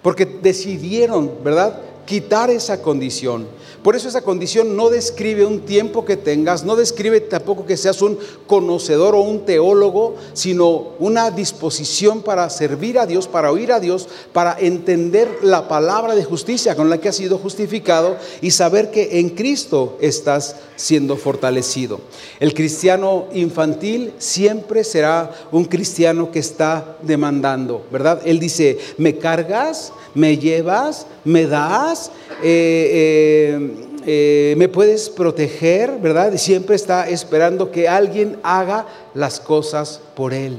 [0.00, 1.80] porque decidieron, ¿verdad?
[2.06, 3.48] Quitar esa condición.
[3.82, 8.00] Por eso esa condición no describe un tiempo que tengas, no describe tampoco que seas
[8.00, 8.16] un
[8.46, 14.08] conocedor o un teólogo, sino una disposición para servir a Dios, para oír a Dios,
[14.32, 19.18] para entender la palabra de justicia con la que has sido justificado y saber que
[19.18, 22.00] en Cristo estás siendo fortalecido.
[22.38, 28.20] El cristiano infantil siempre será un cristiano que está demandando, ¿verdad?
[28.24, 32.10] Él dice, me cargas, me llevas, me das.
[32.42, 33.71] Eh, eh,
[34.06, 36.32] eh, me puedes proteger, ¿verdad?
[36.32, 40.58] Y siempre está esperando que alguien haga las cosas por él.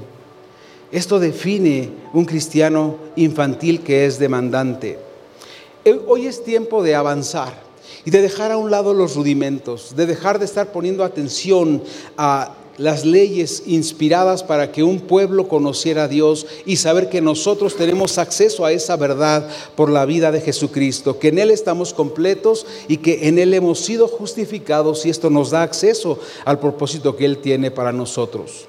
[0.92, 5.00] Esto define un cristiano infantil que es demandante.
[6.08, 7.54] Hoy es tiempo de avanzar
[8.06, 11.84] y de dejar a un lado los rudimentos, de dejar de estar poniendo atención
[12.18, 17.76] a las leyes inspiradas para que un pueblo conociera a Dios y saber que nosotros
[17.76, 22.66] tenemos acceso a esa verdad por la vida de Jesucristo, que en Él estamos completos
[22.88, 27.26] y que en Él hemos sido justificados y esto nos da acceso al propósito que
[27.26, 28.66] Él tiene para nosotros.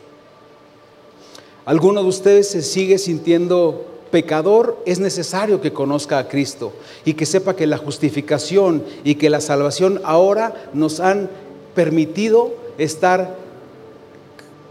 [1.64, 4.77] ¿Alguno de ustedes se sigue sintiendo pecador?
[4.85, 6.75] Es necesario que conozca a Cristo
[7.07, 11.31] y que sepa que la justificación y que la salvación ahora nos han
[11.75, 13.43] permitido estar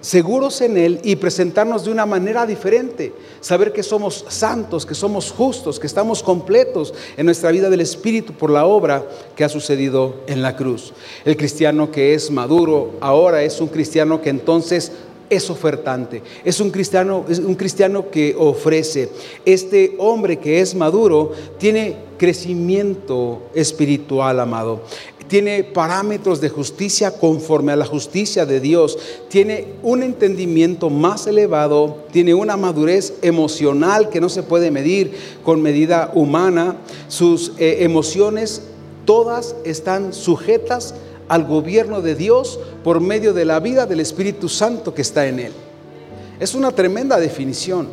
[0.04, 3.14] seguros en Él y presentarnos de una manera diferente.
[3.40, 8.34] Saber que somos santos, que somos justos, que estamos completos en nuestra vida del Espíritu
[8.34, 10.94] por la obra que ha sucedido en la cruz.
[11.24, 14.92] El cristiano que es maduro ahora es un cristiano que entonces
[15.30, 19.10] es ofertante, es un cristiano, es un cristiano que ofrece.
[19.46, 24.82] Este hombre que es maduro tiene crecimiento espiritual, amado
[25.34, 32.04] tiene parámetros de justicia conforme a la justicia de Dios, tiene un entendimiento más elevado,
[32.12, 35.12] tiene una madurez emocional que no se puede medir
[35.44, 36.76] con medida humana,
[37.08, 38.62] sus eh, emociones
[39.06, 40.94] todas están sujetas
[41.28, 45.40] al gobierno de Dios por medio de la vida del Espíritu Santo que está en
[45.40, 45.54] él.
[46.40, 47.88] Es una tremenda definición.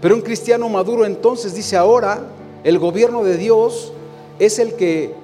[0.00, 2.28] Pero un cristiano maduro entonces dice ahora,
[2.62, 3.92] el gobierno de Dios
[4.38, 5.18] es el que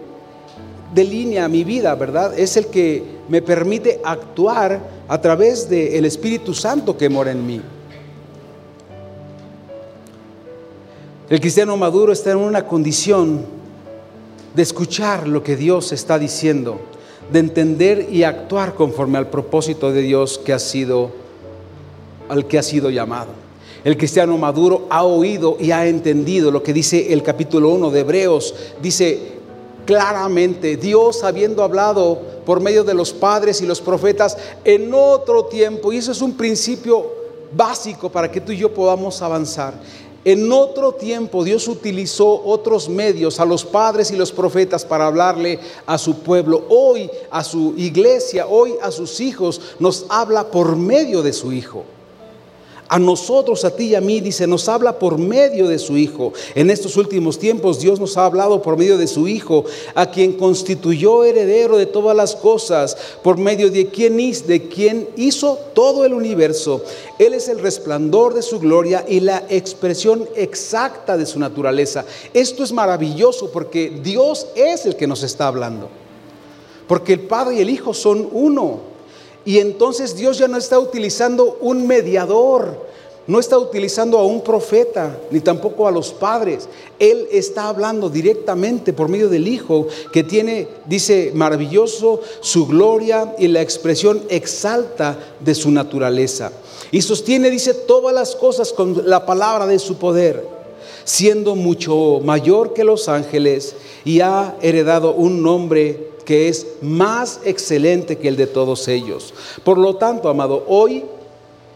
[0.95, 2.39] delinea mi vida, ¿verdad?
[2.39, 7.61] Es el que me permite actuar a través del Espíritu Santo que mora en mí.
[11.29, 13.45] El cristiano maduro está en una condición
[14.55, 16.81] de escuchar lo que Dios está diciendo,
[17.33, 21.11] de entender y actuar conforme al propósito de Dios que ha sido
[22.29, 23.29] al que ha sido llamado.
[23.85, 28.01] El cristiano maduro ha oído y ha entendido lo que dice el capítulo 1 de
[28.01, 28.55] Hebreos.
[28.83, 29.36] Dice
[29.87, 35.93] claramente, Dios habiendo hablado por medio de los padres y los profetas en otro tiempo,
[35.93, 37.07] y eso es un principio
[37.53, 39.73] básico para que tú y yo podamos avanzar.
[40.25, 45.61] En otro tiempo Dios utilizó otros medios, a los padres y los profetas, para hablarle
[45.87, 46.65] a su pueblo.
[46.69, 51.85] Hoy a su iglesia, hoy a sus hijos, nos habla por medio de su Hijo.
[52.89, 56.33] A nosotros, a ti y a mí, dice, nos habla por medio de su Hijo.
[56.55, 60.35] En estos últimos tiempos Dios nos ha hablado por medio de su Hijo, a quien
[60.35, 66.13] constituyó heredero de todas las cosas, por medio de quien, de quien hizo todo el
[66.13, 66.83] universo.
[67.19, 72.05] Él es el resplandor de su gloria y la expresión exacta de su naturaleza.
[72.33, 75.89] Esto es maravilloso porque Dios es el que nos está hablando.
[76.87, 78.96] Porque el Padre y el Hijo son uno.
[79.47, 82.85] Y entonces Dios ya no está utilizando un mediador,
[83.29, 86.69] no está utilizando a un profeta, ni tampoco a los padres.
[86.99, 93.47] Él está hablando directamente por medio del Hijo, que tiene, dice, maravilloso su gloria y
[93.47, 96.51] la expresión exalta de su naturaleza.
[96.91, 100.45] Y sostiene, dice, todas las cosas con la palabra de su poder,
[101.05, 108.19] siendo mucho mayor que los ángeles y ha heredado un nombre que es más excelente
[108.19, 109.33] que el de todos ellos.
[109.65, 111.05] Por lo tanto, amado, hoy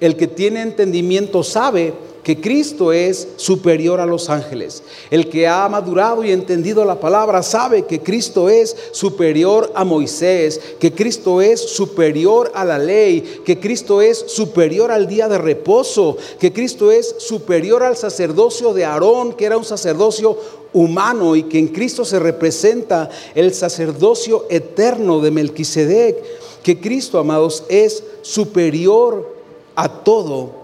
[0.00, 4.82] el que tiene entendimiento sabe que Cristo es superior a los ángeles.
[5.10, 10.60] El que ha madurado y entendido la palabra sabe que Cristo es superior a Moisés,
[10.78, 16.16] que Cristo es superior a la ley, que Cristo es superior al día de reposo,
[16.38, 20.36] que Cristo es superior al sacerdocio de Aarón, que era un sacerdocio
[20.72, 26.16] humano y que en Cristo se representa el sacerdocio eterno de Melquisedec,
[26.62, 29.34] que Cristo, amados, es superior
[29.74, 30.59] a todo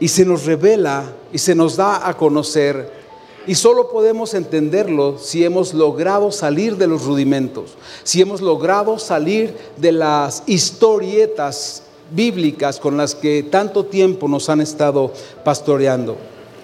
[0.00, 2.98] y se nos revela y se nos da a conocer.
[3.46, 9.54] Y solo podemos entenderlo si hemos logrado salir de los rudimentos, si hemos logrado salir
[9.76, 15.12] de las historietas bíblicas con las que tanto tiempo nos han estado
[15.44, 16.16] pastoreando.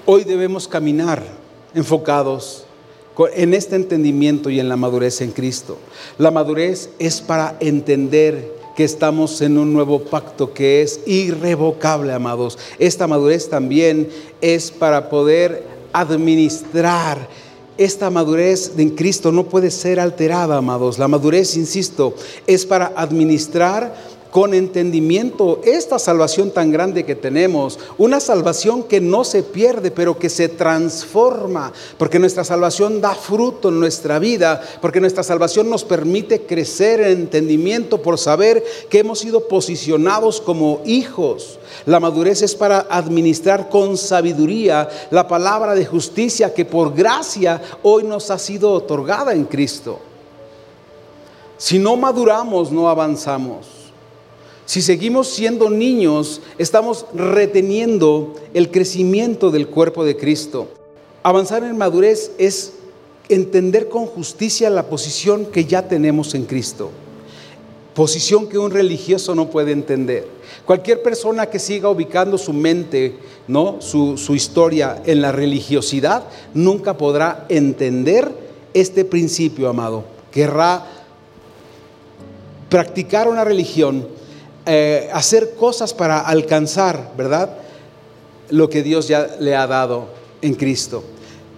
[0.06, 1.22] Hoy debemos caminar
[1.74, 2.64] enfocados
[3.34, 5.78] en este entendimiento y en la madurez en Cristo.
[6.18, 12.58] La madurez es para entender que estamos en un nuevo pacto que es irrevocable, amados.
[12.78, 14.08] Esta madurez también
[14.40, 17.28] es para poder administrar.
[17.78, 20.98] Esta madurez en Cristo no puede ser alterada, amados.
[20.98, 22.14] La madurez, insisto,
[22.46, 23.94] es para administrar
[24.36, 30.18] con entendimiento esta salvación tan grande que tenemos, una salvación que no se pierde, pero
[30.18, 35.84] que se transforma, porque nuestra salvación da fruto en nuestra vida, porque nuestra salvación nos
[35.84, 41.58] permite crecer en entendimiento por saber que hemos sido posicionados como hijos.
[41.86, 48.02] La madurez es para administrar con sabiduría la palabra de justicia que por gracia hoy
[48.02, 49.98] nos ha sido otorgada en Cristo.
[51.56, 53.75] Si no maduramos, no avanzamos.
[54.66, 60.66] Si seguimos siendo niños, estamos reteniendo el crecimiento del cuerpo de Cristo.
[61.22, 62.72] Avanzar en madurez es
[63.28, 66.90] entender con justicia la posición que ya tenemos en Cristo.
[67.94, 70.26] Posición que un religioso no puede entender.
[70.64, 73.80] Cualquier persona que siga ubicando su mente, ¿no?
[73.80, 76.24] su, su historia en la religiosidad,
[76.54, 78.28] nunca podrá entender
[78.74, 80.02] este principio, amado.
[80.32, 80.86] Querrá
[82.68, 84.15] practicar una religión
[84.66, 87.56] eh, hacer cosas para alcanzar, ¿verdad?
[88.50, 90.08] Lo que Dios ya le ha dado
[90.42, 91.04] en Cristo.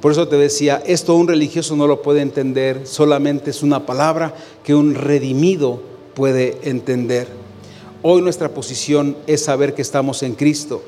[0.00, 4.34] Por eso te decía, esto un religioso no lo puede entender, solamente es una palabra
[4.62, 5.80] que un redimido
[6.14, 7.26] puede entender.
[8.02, 10.82] Hoy nuestra posición es saber que estamos en Cristo,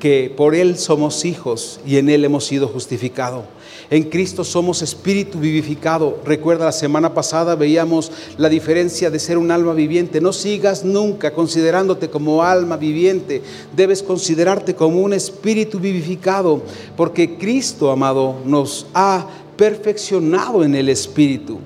[0.00, 3.44] que por Él somos hijos y en Él hemos sido justificados.
[3.92, 6.18] En Cristo somos espíritu vivificado.
[6.24, 10.18] Recuerda, la semana pasada veíamos la diferencia de ser un alma viviente.
[10.18, 13.42] No sigas nunca considerándote como alma viviente.
[13.76, 16.62] Debes considerarte como un espíritu vivificado,
[16.96, 19.26] porque Cristo, amado, nos ha
[19.58, 21.58] perfeccionado en el espíritu.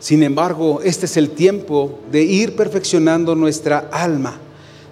[0.00, 4.40] Sin embargo, este es el tiempo de ir perfeccionando nuestra alma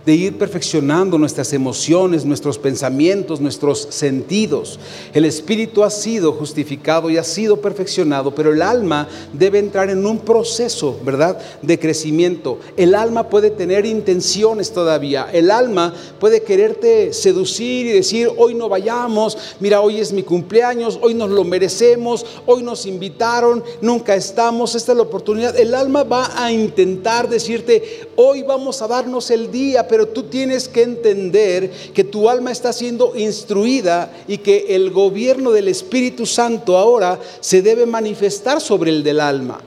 [0.04, 4.78] de ir perfeccionando nuestras emociones, nuestros pensamientos, nuestros sentidos.
[5.12, 10.04] El espíritu ha sido justificado y ha sido perfeccionado, pero el alma debe entrar en
[10.04, 12.58] un proceso, ¿verdad?, de crecimiento.
[12.76, 15.28] El alma puede tener intenciones todavía.
[15.32, 20.98] El alma puede quererte seducir y decir, hoy no vayamos, mira, hoy es mi cumpleaños,
[21.00, 25.56] hoy nos lo merecemos, hoy nos invitaron, nunca estamos, esta es la oportunidad.
[25.58, 30.68] El alma va a intentar decirte, hoy vamos a darnos el día, pero tú tienes
[30.68, 36.78] que entender que tu alma está siendo instruida y que el gobierno del Espíritu Santo
[36.78, 39.60] ahora se debe manifestar sobre el del alma.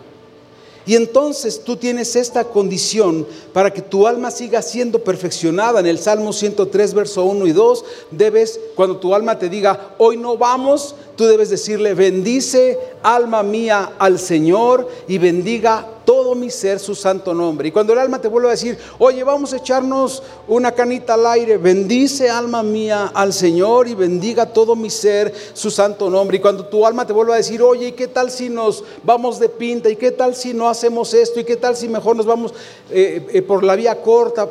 [0.87, 5.79] Y entonces tú tienes esta condición para que tu alma siga siendo perfeccionada.
[5.79, 10.17] En el Salmo 103, verso 1 y 2, debes, cuando tu alma te diga, hoy
[10.17, 16.79] no vamos, tú debes decirle, bendice alma mía al Señor y bendiga todo mi ser
[16.79, 17.67] su santo nombre.
[17.67, 21.25] Y cuando el alma te vuelve a decir, oye, vamos a echarnos una canita al
[21.25, 26.37] aire, bendice alma mía al Señor y bendiga todo mi ser su santo nombre.
[26.37, 29.39] Y cuando tu alma te vuelve a decir, oye, ¿y qué tal si nos vamos
[29.39, 29.89] de pinta?
[29.89, 31.39] ¿Y qué tal si no hacemos esto?
[31.39, 32.53] ¿Y qué tal si mejor nos vamos
[32.91, 34.47] eh, eh, por la vía corta?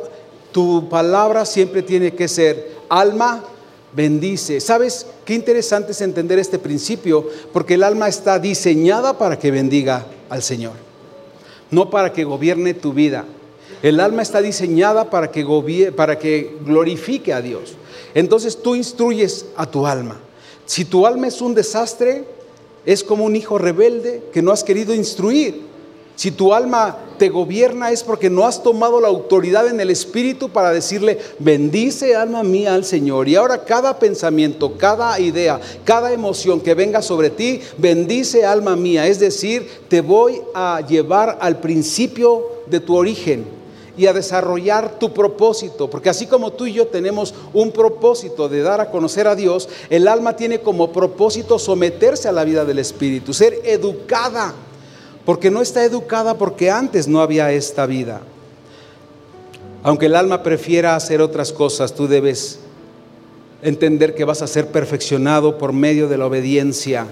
[0.51, 3.43] Tu palabra siempre tiene que ser, alma,
[3.93, 4.59] bendice.
[4.59, 7.27] ¿Sabes qué interesante es entender este principio?
[7.51, 10.85] Porque el alma está diseñada para que bendiga al Señor
[11.71, 13.25] no para que gobierne tu vida.
[13.81, 17.75] El alma está diseñada para que, para que glorifique a Dios.
[18.13, 20.19] Entonces tú instruyes a tu alma.
[20.65, 22.23] Si tu alma es un desastre,
[22.85, 25.61] es como un hijo rebelde que no has querido instruir.
[26.15, 30.49] Si tu alma te gobierna es porque no has tomado la autoridad en el Espíritu
[30.49, 33.27] para decirle, bendice alma mía al Señor.
[33.27, 39.07] Y ahora cada pensamiento, cada idea, cada emoción que venga sobre ti, bendice alma mía.
[39.07, 43.45] Es decir, te voy a llevar al principio de tu origen
[43.97, 48.61] y a desarrollar tu propósito, porque así como tú y yo tenemos un propósito de
[48.61, 52.79] dar a conocer a Dios, el alma tiene como propósito someterse a la vida del
[52.79, 54.53] Espíritu, ser educada
[55.25, 58.21] porque no está educada porque antes no había esta vida.
[59.83, 62.59] Aunque el alma prefiera hacer otras cosas, tú debes
[63.61, 67.07] entender que vas a ser perfeccionado por medio de la obediencia.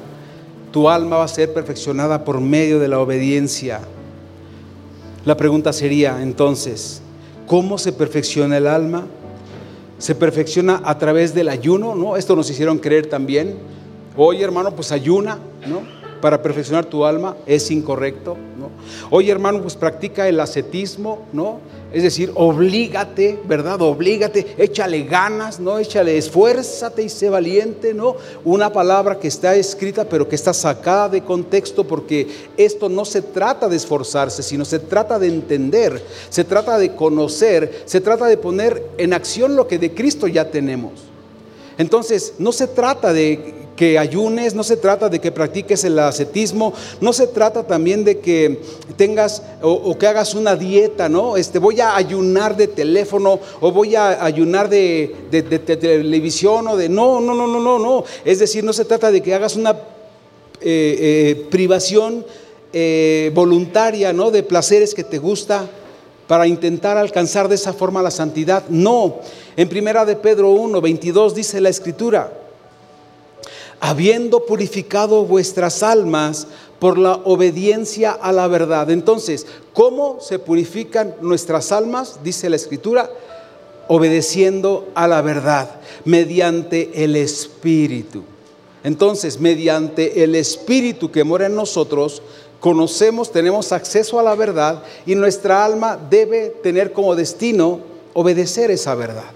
[0.72, 3.82] Tu alma va a ser perfeccionada por medio de la obediencia.
[5.26, 7.01] La pregunta sería entonces,
[7.47, 9.05] ¿cómo se perfecciona el alma?
[9.97, 11.95] ¿Se perfecciona a través del ayuno?
[11.95, 12.18] ¿No?
[12.18, 13.55] Esto nos hicieron creer también.
[14.18, 16.03] Oye, hermano, pues ayuna, ¿no?
[16.24, 18.69] Para perfeccionar tu alma es incorrecto, ¿no?
[19.09, 21.59] Oye, hermano, pues practica el ascetismo, ¿no?
[21.91, 23.82] Es decir, oblígate, ¿verdad?
[23.82, 25.80] Oblígate, échale ganas, ¿no?
[25.80, 28.15] Échale, esfuérzate y sé valiente, ¿no?
[28.45, 33.21] Una palabra que está escrita pero que está sacada de contexto porque esto no se
[33.21, 38.38] trata de esforzarse, sino se trata de entender, se trata de conocer, se trata de
[38.38, 40.93] poner en acción lo que de Cristo ya tenemos.
[41.78, 46.74] Entonces, no se trata de que ayunes, no se trata de que practiques el ascetismo,
[47.01, 48.61] no se trata también de que
[48.97, 51.38] tengas o, que hagas una dieta, ¿no?
[51.38, 56.89] Este, voy a ayunar de teléfono o voy a ayunar de, televisión o de...
[56.89, 58.03] No, no, no, no, no, no.
[58.24, 59.78] Es decir, no se trata de que hagas una eh,
[60.61, 62.26] eh, privación
[62.71, 64.32] eh, voluntaria, ¿no?
[64.32, 65.67] De placeres que te gusta
[66.28, 68.63] para intentar alcanzar de esa forma la santidad.
[68.69, 69.19] No.
[69.55, 72.43] En primera de Pedro 1, 22 dice la escritura,
[73.84, 76.48] habiendo purificado vuestras almas
[76.80, 78.90] por la obediencia a la verdad.
[78.90, 82.22] Entonces, ¿cómo se purifican nuestras almas?
[82.24, 83.10] Dice la Escritura,
[83.90, 88.24] obedeciendo a la verdad, mediante el Espíritu.
[88.86, 92.22] Entonces, mediante el Espíritu que mora en nosotros,
[92.62, 97.82] conocemos, tenemos acceso a la verdad y nuestra alma debe tener como destino
[98.14, 99.32] obedecer esa verdad.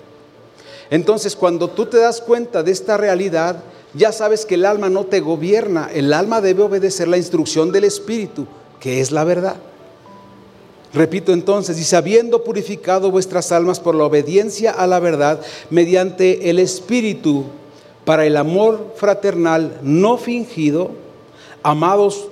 [0.90, 3.62] Entonces, cuando tú te das cuenta de esta realidad,
[3.98, 7.84] ya sabes que el alma no te gobierna, el alma debe obedecer la instrucción del
[7.84, 8.48] Espíritu,
[8.80, 9.58] que es la verdad.
[10.94, 16.60] Repito entonces, dice, habiendo purificado vuestras almas por la obediencia a la verdad, mediante el
[16.60, 17.46] Espíritu,
[18.06, 20.92] para el amor fraternal no fingido,
[21.62, 22.30] amados,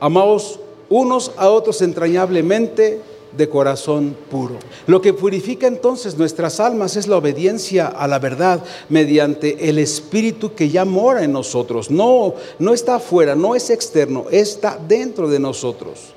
[0.00, 0.58] amados
[0.88, 3.02] unos a otros entrañablemente
[3.36, 4.58] de corazón puro.
[4.86, 10.54] Lo que purifica entonces nuestras almas es la obediencia a la verdad mediante el Espíritu
[10.54, 11.90] que ya mora en nosotros.
[11.90, 16.14] No, no está afuera, no es externo, está dentro de nosotros.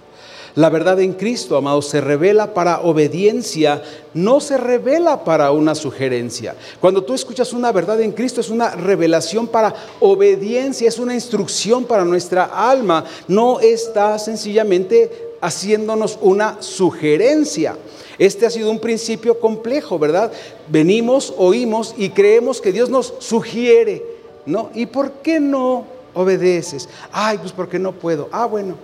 [0.56, 3.82] La verdad en Cristo, amados, se revela para obediencia,
[4.14, 6.56] no se revela para una sugerencia.
[6.82, 11.86] Cuando tú escuchas una verdad en Cristo es una revelación para obediencia, es una instrucción
[11.86, 17.78] para nuestra alma, no está sencillamente haciéndonos una sugerencia.
[18.18, 20.32] Este ha sido un principio complejo, ¿verdad?
[20.68, 24.06] Venimos, oímos y creemos que Dios nos sugiere,
[24.46, 24.70] ¿no?
[24.74, 26.88] ¿Y por qué no obedeces?
[27.12, 28.30] Ay, pues porque no puedo.
[28.32, 28.76] Ah, bueno,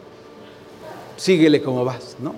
[1.15, 2.33] síguele como vas, ¿no?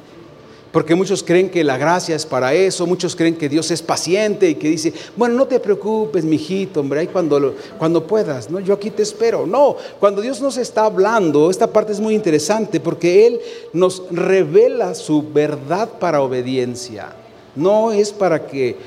[0.72, 4.49] Porque muchos creen que la gracia es para eso, muchos creen que Dios es paciente
[4.49, 8.59] y que dice, bueno, no te preocupes, mijito, hombre, ahí cuando, cuando puedas, ¿no?
[8.59, 9.47] Yo aquí te espero.
[9.47, 13.39] No, cuando Dios nos está hablando, esta parte es muy interesante porque Él
[13.74, 17.15] nos revela su verdad para obediencia.
[17.55, 18.78] No es para que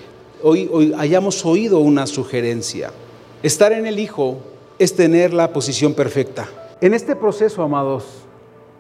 [0.41, 2.93] hoy, hoy hayamos oído una sugerencia.
[3.43, 4.39] Estar en el Hijo
[4.79, 6.49] es tener la posición perfecta.
[6.81, 8.05] En este proceso, amados,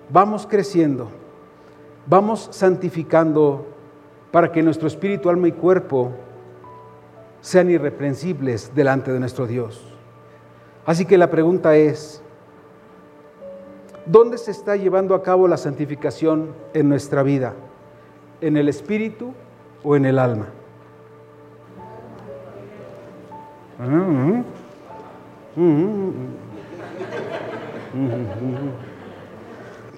[0.09, 1.22] vamos creciendo
[2.07, 3.66] vamos santificando
[4.30, 6.12] para que nuestro espíritu, alma y cuerpo
[7.40, 9.84] sean irreprensibles delante de nuestro Dios.
[10.86, 12.22] Así que la pregunta es,
[14.07, 17.55] ¿dónde se está llevando a cabo la santificación en nuestra vida?
[18.40, 19.32] ¿En el espíritu
[19.84, 20.46] o en el alma?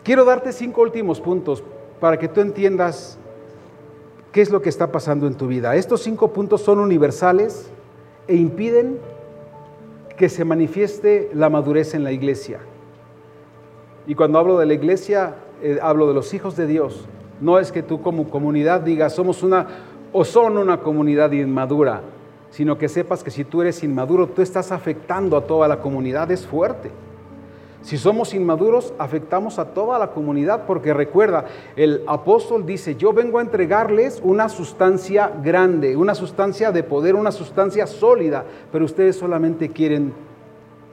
[0.02, 1.62] Quiero darte cinco últimos puntos
[2.01, 3.18] para que tú entiendas
[4.32, 5.76] qué es lo que está pasando en tu vida.
[5.76, 7.70] Estos cinco puntos son universales
[8.26, 8.99] e impiden
[10.16, 12.61] que se manifieste la madurez en la iglesia.
[14.07, 17.07] Y cuando hablo de la iglesia, eh, hablo de los hijos de Dios.
[17.40, 19.66] No es que tú como comunidad digas, somos una
[20.12, 22.03] o son una comunidad inmadura,
[22.51, 26.30] sino que sepas que si tú eres inmaduro, tú estás afectando a toda la comunidad,
[26.30, 26.90] es fuerte.
[27.85, 31.45] Si somos inmaduros, afectamos a toda la comunidad, porque recuerda,
[31.76, 37.30] el apóstol dice, yo vengo a entregarles una sustancia grande, una sustancia de poder, una
[37.30, 40.14] sustancia sólida, pero ustedes solamente quieren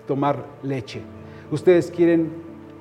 [0.05, 1.01] tomar leche,
[1.49, 2.29] ustedes quieren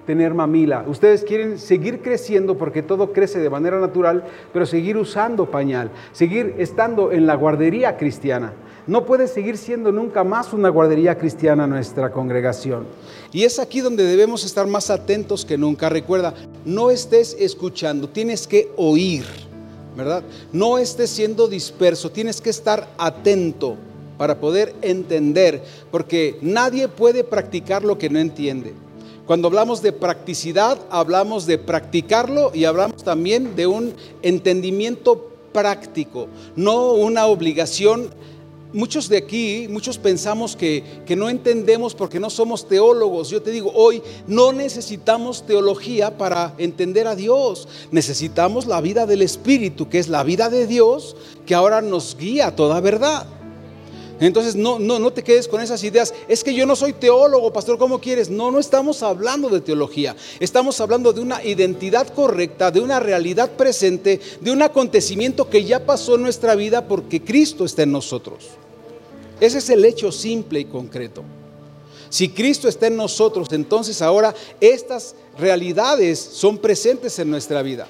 [0.07, 5.47] tener mamila, ustedes quieren seguir creciendo porque todo crece de manera natural, pero seguir usando
[5.47, 8.55] pañal, seguir estando en la guardería cristiana.
[8.89, 12.87] No puede seguir siendo nunca más una guardería cristiana nuestra congregación.
[13.33, 15.89] Y es aquí donde debemos estar más atentos que nunca.
[15.89, 19.25] Recuerda, no estés escuchando, tienes que oír,
[19.97, 20.23] ¿verdad?
[20.53, 23.77] No estés siendo disperso, tienes que estar atento
[24.19, 28.75] para poder entender, porque nadie puede practicar lo que no entiende.
[29.27, 36.27] Cuando hablamos de practicidad, hablamos de practicarlo y hablamos también de un entendimiento práctico,
[36.57, 38.11] no una obligación
[38.73, 43.29] Muchos de aquí, muchos pensamos que, que, no entendemos porque no somos teólogos.
[43.29, 47.67] Yo te digo, hoy no necesitamos teología para entender a Dios.
[47.91, 51.17] Necesitamos la vida del Espíritu, que es la vida de Dios,
[51.47, 53.27] que ahora nos guía a toda verdad.
[54.21, 56.13] Entonces no, no, no te quedes con esas ideas.
[56.29, 58.29] Es que yo no soy teólogo, pastor, ¿cómo quieres?
[58.29, 60.15] No, no estamos hablando de teología.
[60.39, 65.87] Estamos hablando de una identidad correcta, de una realidad presente, de un acontecimiento que ya
[65.87, 68.49] pasó en nuestra vida porque Cristo está en nosotros.
[69.41, 71.25] Ese es el hecho simple y concreto.
[72.11, 77.89] Si Cristo está en nosotros, entonces ahora estas realidades son presentes en nuestra vida.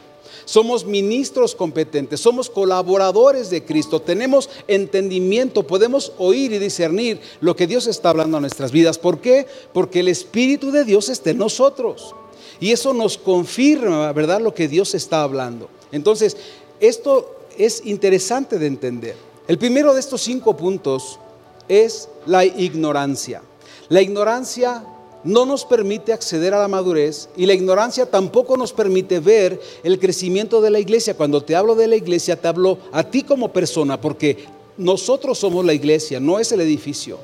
[0.51, 7.69] Somos ministros competentes, somos colaboradores de Cristo, tenemos entendimiento, podemos oír y discernir lo que
[7.69, 8.99] Dios está hablando a nuestras vidas.
[8.99, 9.47] ¿Por qué?
[9.73, 12.17] Porque el Espíritu de Dios está en nosotros.
[12.59, 15.69] Y eso nos confirma, ¿verdad?, lo que Dios está hablando.
[15.93, 16.37] Entonces,
[16.81, 19.15] esto es interesante de entender.
[19.47, 21.21] El primero de estos cinco puntos
[21.69, 23.41] es la ignorancia.
[23.89, 24.85] La ignorancia
[25.25, 29.99] no nos permite acceder a la madurez y la ignorancia tampoco nos permite ver el
[29.99, 31.17] crecimiento de la iglesia.
[31.17, 34.47] Cuando te hablo de la iglesia, te hablo a ti como persona, porque
[34.77, 37.19] nosotros somos la iglesia, no es el edificio.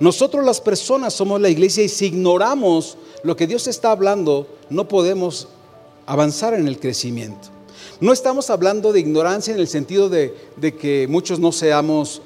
[0.00, 4.88] Nosotros las personas somos la iglesia y si ignoramos lo que Dios está hablando, no
[4.88, 5.48] podemos
[6.06, 7.48] avanzar en el crecimiento.
[8.00, 10.34] No estamos hablando de ignorancia en el sentido de,
[10.78, 12.22] que muchos no seamos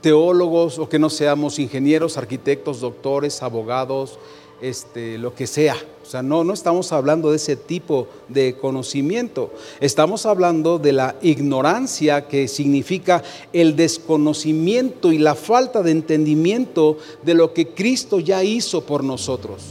[0.00, 4.18] teólogos o que no seamos ingenieros, arquitectos, doctores, abogados,
[4.60, 5.76] este, lo que sea.
[6.02, 9.50] O sea, no, no estamos hablando de ese tipo de conocimiento.
[9.80, 13.22] Estamos hablando de la ignorancia que significa
[13.52, 19.62] el desconocimiento y la falta de entendimiento de lo que Cristo ya hizo por nosotros.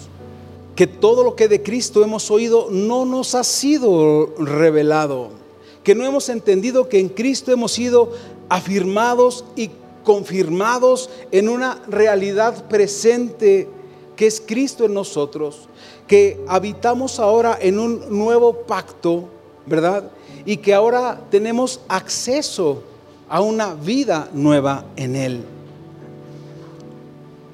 [0.75, 5.43] Que todo lo que de Cristo hemos oído no nos ha sido revelado
[5.83, 8.11] que no hemos entendido que en Cristo hemos sido
[8.49, 9.69] afirmados y
[10.03, 13.67] confirmados en una realidad presente
[14.15, 15.67] que es Cristo en nosotros,
[16.07, 19.29] que habitamos ahora en un nuevo pacto,
[19.65, 20.11] ¿verdad?
[20.45, 22.83] Y que ahora tenemos acceso
[23.29, 25.43] a una vida nueva en Él.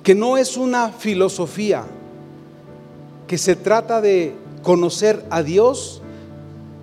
[0.04, 1.86] Que no es una filosofía,
[3.28, 4.34] que se trata de
[4.64, 6.02] conocer a Dios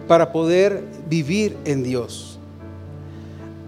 [0.07, 2.36] para poder vivir en Dios.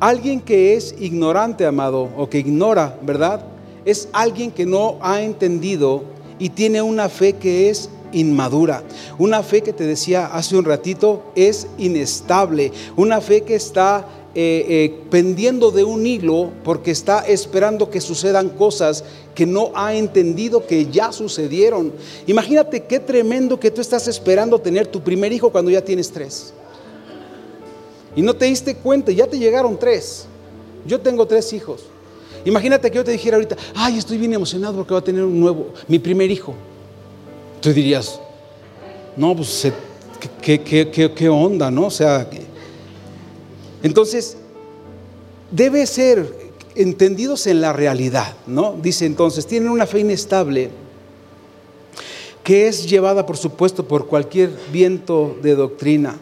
[0.01, 3.44] Alguien que es ignorante, amado, o que ignora, ¿verdad?
[3.84, 6.05] Es alguien que no ha entendido
[6.38, 8.84] y tiene una fe que es inmadura.
[9.18, 12.70] Una fe que te decía hace un ratito es inestable.
[12.96, 18.51] Una fe que está eh, eh, pendiendo de un hilo porque está esperando que sucedan
[18.51, 19.03] cosas
[19.34, 21.92] que no ha entendido que ya sucedieron.
[22.28, 26.53] Imagínate qué tremendo que tú estás esperando tener tu primer hijo cuando ya tienes tres.
[28.16, 30.26] Y no te diste cuenta, ya te llegaron tres.
[30.86, 31.84] Yo tengo tres hijos.
[32.44, 35.38] Imagínate que yo te dijera ahorita, ay, estoy bien emocionado porque voy a tener un
[35.38, 36.54] nuevo, mi primer hijo.
[37.61, 38.20] Tú dirías,
[39.16, 39.70] no, pues,
[40.40, 41.86] ¿qué, qué, qué onda, no?
[41.86, 42.28] O sea,
[43.82, 44.36] entonces,
[45.50, 46.32] debe ser
[46.74, 48.76] entendidos en la realidad, ¿no?
[48.80, 50.70] Dice entonces, tienen una fe inestable
[52.44, 56.18] que es llevada, por supuesto, por cualquier viento de doctrina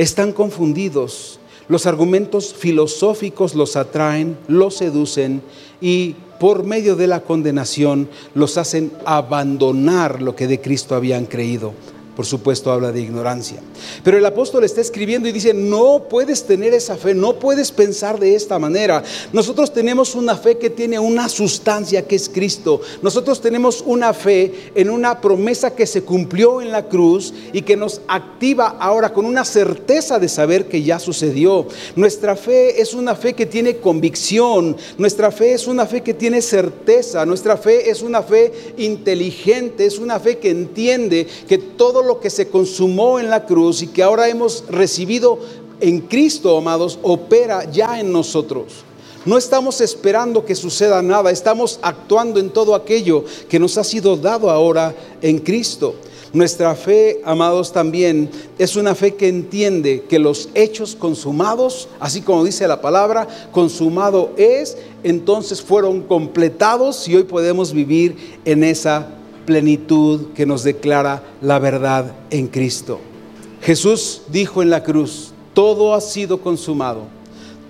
[0.00, 1.38] están confundidos.
[1.68, 5.42] Los argumentos filosóficos los atraen, los seducen
[5.78, 11.74] y por medio de la condenación los hacen abandonar lo que de Cristo habían creído
[12.16, 13.60] por supuesto habla de ignorancia.
[14.02, 18.18] Pero el apóstol está escribiendo y dice, no puedes tener esa fe, no puedes pensar
[18.18, 19.02] de esta manera.
[19.32, 22.80] Nosotros tenemos una fe que tiene una sustancia que es Cristo.
[23.02, 27.76] Nosotros tenemos una fe en una promesa que se cumplió en la cruz y que
[27.76, 31.66] nos activa ahora con una certeza de saber que ya sucedió.
[31.96, 36.42] Nuestra fe es una fe que tiene convicción, nuestra fe es una fe que tiene
[36.42, 42.20] certeza, nuestra fe es una fe inteligente, es una fe que entiende que todo lo
[42.20, 45.38] que se consumó en la cruz y que ahora hemos recibido
[45.80, 48.84] en Cristo, amados, opera ya en nosotros.
[49.26, 54.16] No estamos esperando que suceda nada, estamos actuando en todo aquello que nos ha sido
[54.16, 55.94] dado ahora en Cristo.
[56.32, 62.44] Nuestra fe, amados, también es una fe que entiende que los hechos consumados, así como
[62.44, 69.08] dice la palabra, consumado es, entonces fueron completados y hoy podemos vivir en esa
[69.50, 73.00] plenitud que nos declara la verdad en Cristo.
[73.60, 77.00] Jesús dijo en la cruz, todo ha sido consumado,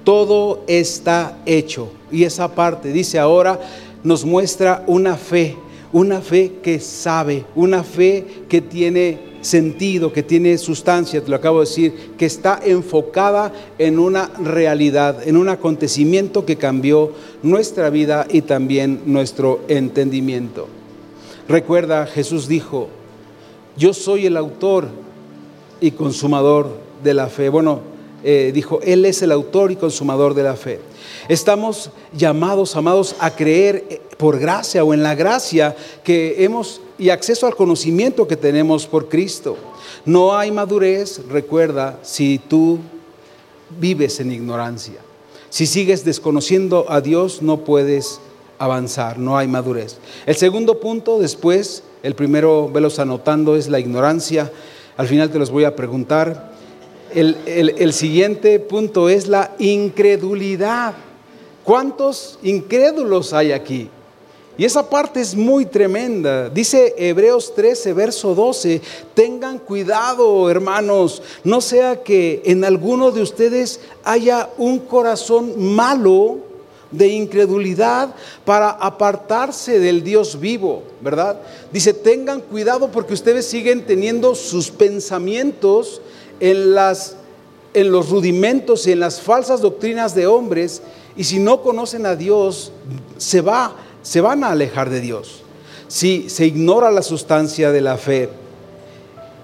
[0.04, 1.88] todo está hecho.
[2.12, 3.58] Y esa parte, dice ahora,
[4.04, 5.56] nos muestra una fe,
[5.90, 11.60] una fe que sabe, una fe que tiene sentido, que tiene sustancia, te lo acabo
[11.60, 17.12] de decir, que está enfocada en una realidad, en un acontecimiento que cambió
[17.42, 20.68] nuestra vida y también nuestro entendimiento.
[21.48, 22.88] Recuerda, Jesús dijo,
[23.76, 24.88] yo soy el autor
[25.80, 26.68] y consumador
[27.02, 27.48] de la fe.
[27.48, 27.80] Bueno,
[28.22, 30.80] eh, dijo, Él es el autor y consumador de la fe.
[31.28, 35.74] Estamos llamados, amados, a creer eh, por gracia o en la gracia
[36.04, 39.56] que hemos y acceso al conocimiento que tenemos por Cristo.
[40.04, 42.78] No hay madurez, recuerda, si tú
[43.78, 45.00] vives en ignorancia.
[45.48, 48.20] Si sigues desconociendo a Dios, no puedes
[48.60, 49.96] avanzar, no hay madurez.
[50.26, 54.52] El segundo punto, después, el primero, velos anotando, es la ignorancia.
[54.98, 56.52] Al final te los voy a preguntar.
[57.14, 60.92] El, el siguiente punto es la incredulidad.
[61.64, 63.88] ¿Cuántos incrédulos hay aquí?
[64.58, 66.50] Y esa parte es muy tremenda.
[66.50, 68.82] Dice Hebreos 13, verso 12,
[69.14, 76.49] tengan cuidado, hermanos, no sea que en alguno de ustedes haya un corazón malo
[76.90, 78.14] de incredulidad
[78.44, 81.40] para apartarse del Dios vivo, ¿verdad?
[81.72, 86.00] Dice, tengan cuidado porque ustedes siguen teniendo sus pensamientos
[86.40, 87.16] en, las,
[87.74, 90.82] en los rudimentos y en las falsas doctrinas de hombres
[91.16, 92.72] y si no conocen a Dios,
[93.18, 95.42] se, va, se van a alejar de Dios.
[95.88, 98.30] Si se ignora la sustancia de la fe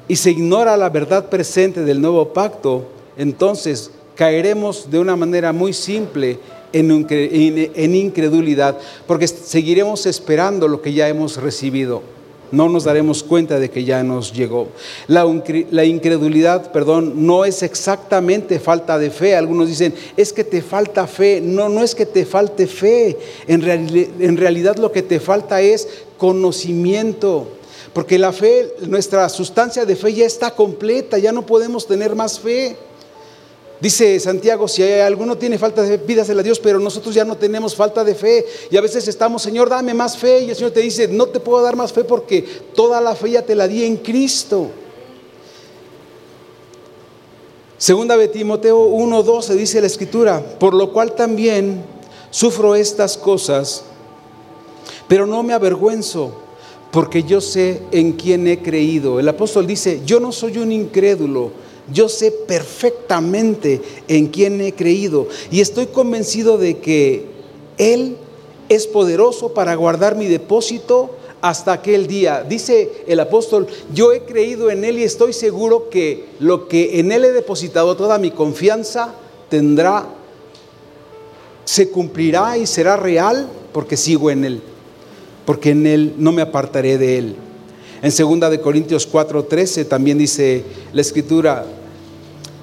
[0.09, 2.87] y se ignora la verdad presente del nuevo pacto,
[3.17, 6.39] entonces caeremos de una manera muy simple
[6.79, 12.03] en, incredulidad, porque seguiremos esperando lo que ya hemos recibido.
[12.53, 14.69] No nos daremos cuenta de que ya nos llegó.
[15.09, 15.25] La,
[15.85, 19.35] incredulidad, perdón, no es exactamente falta de fe.
[19.35, 21.41] Algunos dicen, es que te falta fe.
[21.43, 23.19] No, no es que te falte fe.
[23.49, 27.49] En realidad lo que te falta es conocimiento.
[27.97, 32.39] Porque la fe, nuestra sustancia de fe ya está completa, ya no podemos tener más
[32.39, 32.77] fe.
[33.81, 37.37] Dice Santiago, si alguno tiene falta de fe, pídasela a Dios, pero nosotros ya no
[37.37, 38.45] tenemos falta de fe.
[38.71, 40.41] Y a veces estamos, Señor, dame más fe.
[40.41, 42.43] Y el Señor te dice, no te puedo dar más fe porque
[42.75, 44.71] toda la fe ya te la di en Cristo.
[47.79, 51.85] Segunda de Timoteo 1:12 dice la escritura, por lo cual también
[52.31, 53.85] sufro estas cosas,
[55.07, 56.33] pero no me avergüenzo,
[56.91, 59.21] porque yo sé en quién he creído.
[59.21, 61.51] El apóstol dice, yo no soy un incrédulo,
[61.93, 67.27] yo sé perfectamente en quién he creído y estoy convencido de que
[67.79, 68.17] Él
[68.69, 71.11] es poderoso para guardar mi depósito
[71.41, 72.45] hasta aquel día.
[72.49, 77.13] Dice el apóstol, yo he creído en Él y estoy seguro que lo que en
[77.13, 79.15] Él he depositado, toda mi confianza,
[79.49, 80.07] tendrá,
[81.65, 84.63] se cumplirá y será real porque sigo en Él,
[85.45, 87.37] porque en Él no me apartaré de Él.
[88.03, 91.65] En 2 de Corintios 4:13 también dice la escritura,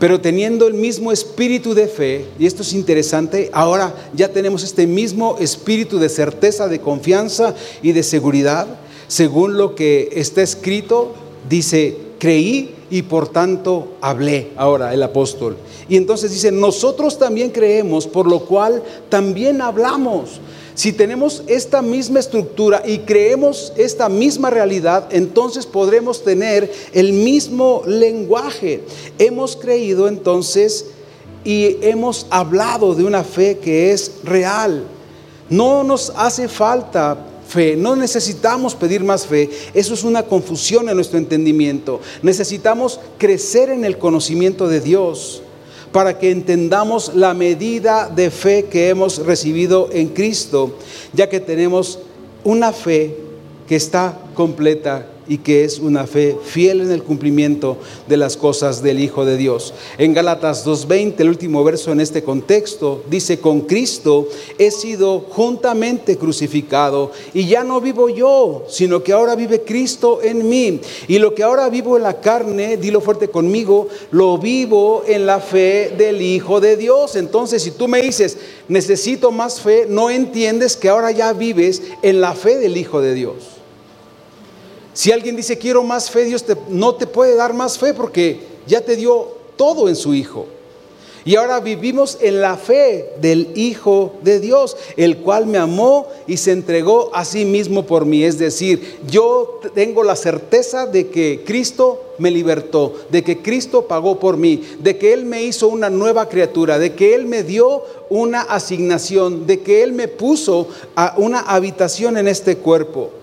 [0.04, 4.86] pero teniendo el mismo espíritu de fe, y esto es interesante, ahora ya tenemos este
[4.86, 8.68] mismo espíritu de certeza, de confianza y de seguridad,
[9.08, 11.14] según lo que está escrito,
[11.50, 15.56] dice, creí y por tanto hablé, ahora el apóstol.
[15.88, 20.42] Y entonces dice, nosotros también creemos, por lo cual también hablamos.
[20.76, 27.84] Si tenemos esta misma estructura y creemos esta misma realidad, entonces podremos tener el mismo
[27.86, 28.84] lenguaje.
[29.20, 30.86] Hemos creído entonces
[31.44, 34.86] y hemos hablado de una fe que es real.
[35.50, 37.18] No nos hace falta
[37.48, 39.52] fe, no necesitamos pedir más fe.
[39.76, 42.00] Eso es una confusión en nuestro entendimiento.
[42.24, 45.43] Necesitamos crecer en el conocimiento de Dios
[45.94, 50.76] para que entendamos la medida de fe que hemos recibido en Cristo,
[51.14, 52.00] ya que tenemos
[52.44, 53.16] una fe
[53.68, 58.84] que está completa y que es una fe fiel en el cumplimiento de las cosas
[58.84, 59.74] del Hijo de Dios.
[59.98, 66.18] En Gálatas 2.20, el último verso en este contexto, dice, con Cristo he sido juntamente
[66.18, 70.82] crucificado y ya no vivo yo, sino que ahora vive Cristo en mí.
[71.08, 75.40] Y lo que ahora vivo en la carne, dilo fuerte conmigo, lo vivo en la
[75.40, 77.16] fe del Hijo de Dios.
[77.16, 82.22] Entonces, si tú me dices, necesito más fe, no entiendes que ahora ya vives en
[82.22, 83.63] la fe del Hijo de Dios.
[84.94, 88.82] Si alguien dice quiero más fe, Dios no te puede dar más fe porque ya
[88.82, 90.46] te dio todo en su Hijo.
[91.26, 96.36] Y ahora vivimos en la fe del Hijo de Dios, el cual me amó y
[96.36, 98.26] se entregó a sí mismo por mí.
[98.26, 104.20] Es decir, yo tengo la certeza de que Cristo me libertó, de que Cristo pagó
[104.20, 107.84] por mí, de que Él me hizo una nueva criatura, de que Él me dio
[108.10, 113.23] una asignación, de que Él me puso a una habitación en este cuerpo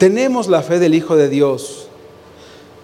[0.00, 1.86] tenemos la fe del Hijo de Dios.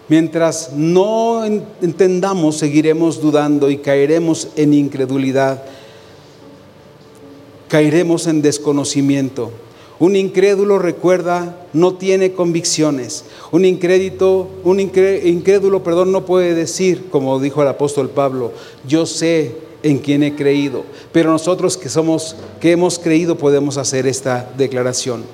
[0.08, 5.62] Mientras no entendamos, seguiremos dudando y caeremos en incredulidad,
[7.68, 9.50] caeremos en desconocimiento.
[9.98, 13.24] Un incrédulo, recuerda, no tiene convicciones.
[13.50, 18.52] Un incrédito, un incrédulo, perdón, no puede decir, como dijo el apóstol Pablo,
[18.86, 20.84] yo sé en quién he creído.
[21.12, 25.24] Pero nosotros que somos, que hemos creído, podemos hacer esta declaración.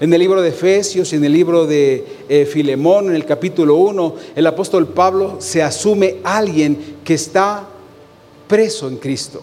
[0.00, 3.76] En el libro de Efesios y en el libro de eh, Filemón, en el capítulo
[3.76, 7.68] 1, el apóstol Pablo se asume alguien que está
[8.48, 9.40] preso en Cristo,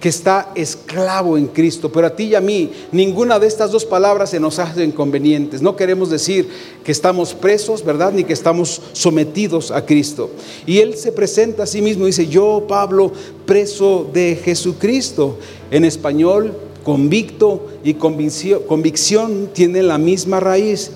[0.00, 1.92] que está esclavo en Cristo.
[1.92, 5.60] Pero a ti y a mí, ninguna de estas dos palabras se nos hace inconvenientes.
[5.60, 6.48] No queremos decir
[6.82, 8.10] que estamos presos, ¿verdad?
[8.10, 10.30] Ni que estamos sometidos a Cristo.
[10.64, 13.12] Y él se presenta a sí mismo y dice, yo, Pablo,
[13.44, 15.36] preso de Jesucristo.
[15.70, 16.54] En español,
[16.84, 20.90] convicto y convicción, tienen la misma raíz.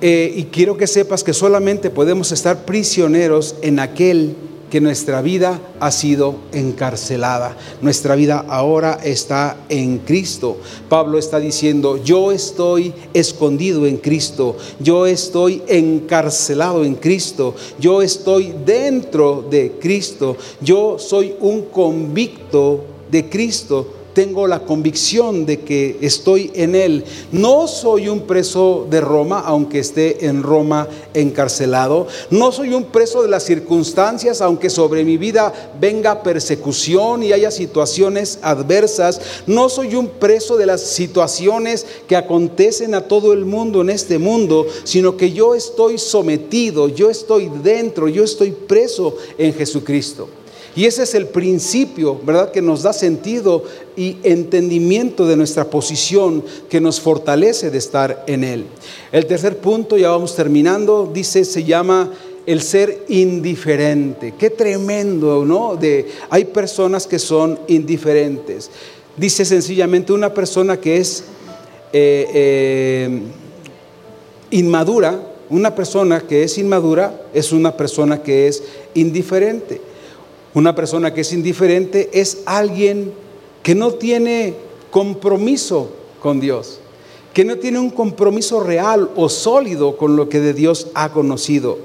[0.00, 4.36] Eh, y quiero que sepas que solamente podemos estar prisioneros en aquel
[4.74, 7.56] que nuestra vida ha sido encarcelada.
[7.80, 10.56] Nuestra vida ahora está en Cristo.
[10.88, 18.52] Pablo está diciendo, yo estoy escondido en Cristo, yo estoy encarcelado en Cristo, yo estoy
[18.66, 26.50] dentro de Cristo, yo soy un convicto de Cristo tengo la convicción de que estoy
[26.54, 27.04] en Él.
[27.32, 32.06] No soy un preso de Roma, aunque esté en Roma encarcelado.
[32.30, 37.50] No soy un preso de las circunstancias, aunque sobre mi vida venga persecución y haya
[37.50, 39.20] situaciones adversas.
[39.46, 44.18] No soy un preso de las situaciones que acontecen a todo el mundo en este
[44.18, 50.28] mundo, sino que yo estoy sometido, yo estoy dentro, yo estoy preso en Jesucristo.
[50.76, 52.50] Y ese es el principio, ¿verdad?
[52.50, 53.62] Que nos da sentido
[53.96, 58.66] y entendimiento de nuestra posición, que nos fortalece de estar en Él.
[59.12, 62.10] El tercer punto, ya vamos terminando, dice, se llama
[62.46, 64.34] el ser indiferente.
[64.38, 65.76] Qué tremendo, ¿no?
[65.76, 68.70] De, hay personas que son indiferentes.
[69.16, 71.24] Dice sencillamente una persona que es
[71.92, 73.20] eh, eh,
[74.50, 75.20] inmadura,
[75.50, 78.62] una persona que es inmadura es una persona que es
[78.94, 79.80] indiferente.
[80.54, 83.12] Una persona que es indiferente es alguien
[83.64, 84.54] que no tiene
[84.92, 85.90] compromiso
[86.20, 86.78] con Dios,
[87.32, 91.78] que no tiene un compromiso real o sólido con lo que de Dios ha conocido.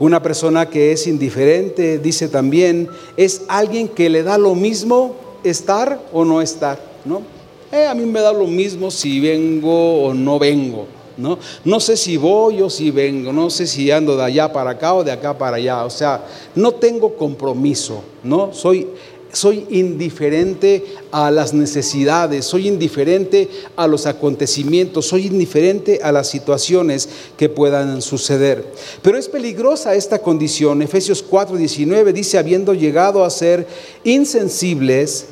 [0.00, 5.14] Una persona que es indiferente, dice también, es alguien que le da lo mismo
[5.44, 7.22] estar o no estar, ¿no?
[7.70, 10.86] Eh, a mí me da lo mismo si vengo o no vengo,
[11.18, 11.38] ¿no?
[11.64, 14.94] No sé si voy o si vengo, no sé si ando de allá para acá
[14.94, 18.54] o de acá para allá, o sea, no tengo compromiso, ¿no?
[18.54, 18.86] Soy
[19.32, 27.08] soy indiferente a las necesidades, soy indiferente a los acontecimientos, soy indiferente a las situaciones
[27.36, 28.72] que puedan suceder.
[29.02, 30.82] Pero es peligrosa esta condición.
[30.82, 33.66] Efesios 4:19 dice, habiendo llegado a ser
[34.04, 35.26] insensibles,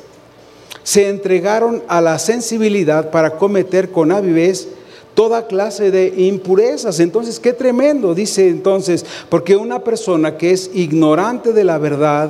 [0.83, 4.69] se entregaron a la sensibilidad para cometer con avidez
[5.17, 6.99] toda clase de impurezas.
[6.99, 12.29] Entonces, qué tremendo, dice entonces, porque una persona que es ignorante de la verdad,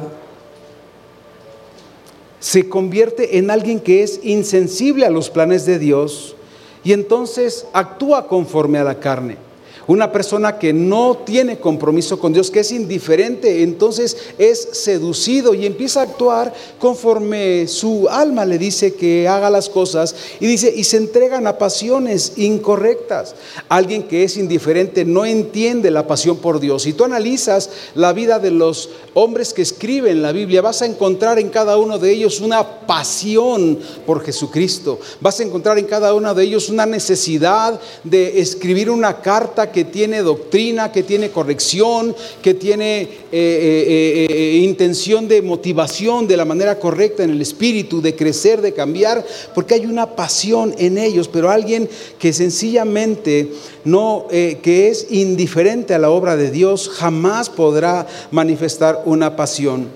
[2.39, 6.37] se convierte en alguien que es insensible a los planes de Dios
[6.81, 9.46] y entonces actúa conforme a la carne.
[9.87, 15.65] Una persona que no tiene compromiso con Dios, que es indiferente, entonces es seducido y
[15.65, 20.83] empieza a actuar conforme su alma le dice que haga las cosas y dice, y
[20.83, 23.35] se entregan a pasiones incorrectas.
[23.69, 26.83] Alguien que es indiferente no entiende la pasión por Dios.
[26.83, 31.39] Si tú analizas la vida de los hombres que escriben la Biblia, vas a encontrar
[31.39, 34.99] en cada uno de ellos una pasión por Jesucristo.
[35.21, 39.76] Vas a encontrar en cada uno de ellos una necesidad de escribir una carta que
[39.85, 46.45] tiene doctrina, que tiene corrección, que tiene eh, eh, eh, intención de motivación de la
[46.45, 51.27] manera correcta en el espíritu, de crecer, de cambiar, porque hay una pasión en ellos,
[51.27, 53.49] pero alguien que sencillamente
[53.83, 59.89] no, que es indiferente a la obra de Dios, jamás podrá manifestar una pasión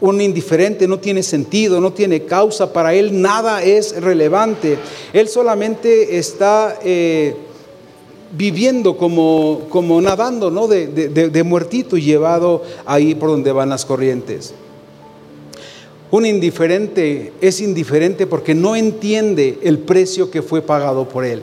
[0.00, 4.78] un indiferente no tiene sentido, no tiene causa, para él nada es relevante.
[5.12, 6.78] Él solamente está
[8.32, 10.66] viviendo como, como nadando, ¿no?
[10.66, 14.54] De, de, de, muertito y llevado ahí por donde van las corrientes.
[16.10, 21.42] Un indiferente es indiferente porque no entiende el precio que fue pagado por él.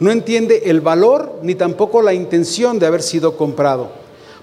[0.00, 3.90] No entiende el valor ni tampoco la intención de haber sido comprado,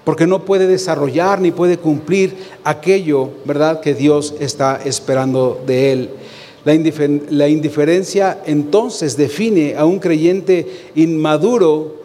[0.04, 6.10] porque no puede desarrollar ni puede cumplir aquello, ¿verdad?, que Dios está esperando de él.
[6.66, 11.95] La, indiferencia entonces define a un creyente inmaduro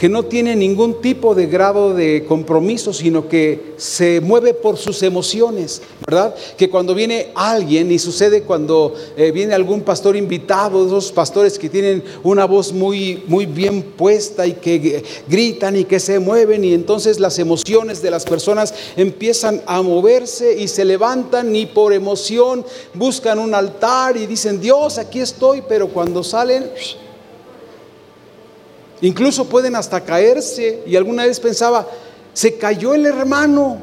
[0.00, 5.02] que no tiene ningún tipo de grado de compromiso, sino que se mueve por sus
[5.02, 6.34] emociones, ¿verdad?
[6.56, 11.68] Que cuando viene alguien, y sucede cuando eh, viene algún pastor invitado, esos pastores que
[11.68, 16.72] tienen una voz muy, muy bien puesta y que gritan y que se mueven, y
[16.72, 22.64] entonces las emociones de las personas empiezan a moverse y se levantan y por emoción
[22.94, 26.70] buscan un altar y dicen, Dios, aquí estoy, pero cuando salen
[29.02, 30.82] Incluso pueden hasta caerse.
[30.86, 31.86] Y alguna vez pensaba,
[32.32, 33.78] se cayó el hermano.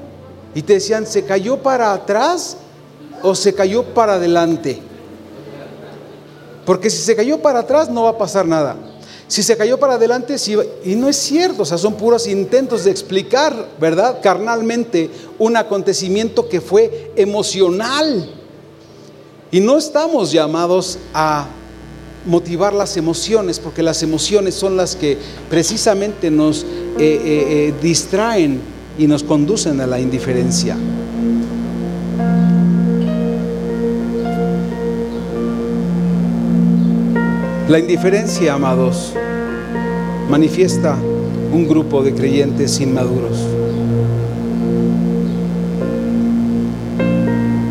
[0.53, 2.57] Y te decían, ¿se cayó para atrás
[3.22, 4.80] o se cayó para adelante?
[6.65, 8.76] Porque si se cayó para atrás no va a pasar nada.
[9.28, 10.55] Si se cayó para adelante, sí,
[10.86, 14.20] y no es cierto, o sea, son puros intentos de explicar, ¿verdad?
[14.22, 18.30] Carnalmente, un acontecimiento que fue emocional.
[19.51, 21.47] Y no estamos llamados a
[22.28, 25.17] motivar las emociones, porque las emociones son las que
[25.49, 26.67] precisamente nos eh,
[26.99, 28.59] eh, eh, distraen
[28.97, 30.78] y nos conducen a la indiferencia.
[37.69, 39.13] La indiferencia, amados,
[40.30, 40.97] manifiesta
[41.51, 43.38] un grupo de creyentes inmaduros.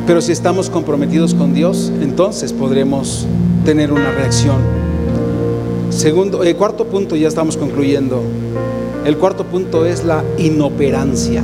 [0.07, 3.27] Pero si estamos comprometidos con Dios, entonces podremos
[3.67, 4.59] tener una reacción.
[5.91, 8.23] Segundo, el cuarto punto, ya estamos concluyendo.
[9.05, 11.43] El cuarto punto es la inoperancia.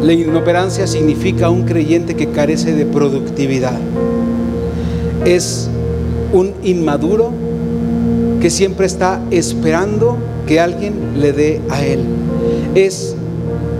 [0.00, 3.80] La inoperancia significa un creyente que carece de productividad.
[5.24, 5.68] Es
[6.32, 7.32] un inmaduro
[8.40, 10.16] que siempre está esperando
[10.46, 12.04] que alguien le dé a él.
[12.76, 13.16] Es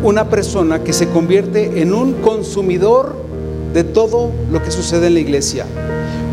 [0.02, 3.29] una persona que se convierte en un consumidor
[3.72, 5.66] de todo lo que sucede en la iglesia.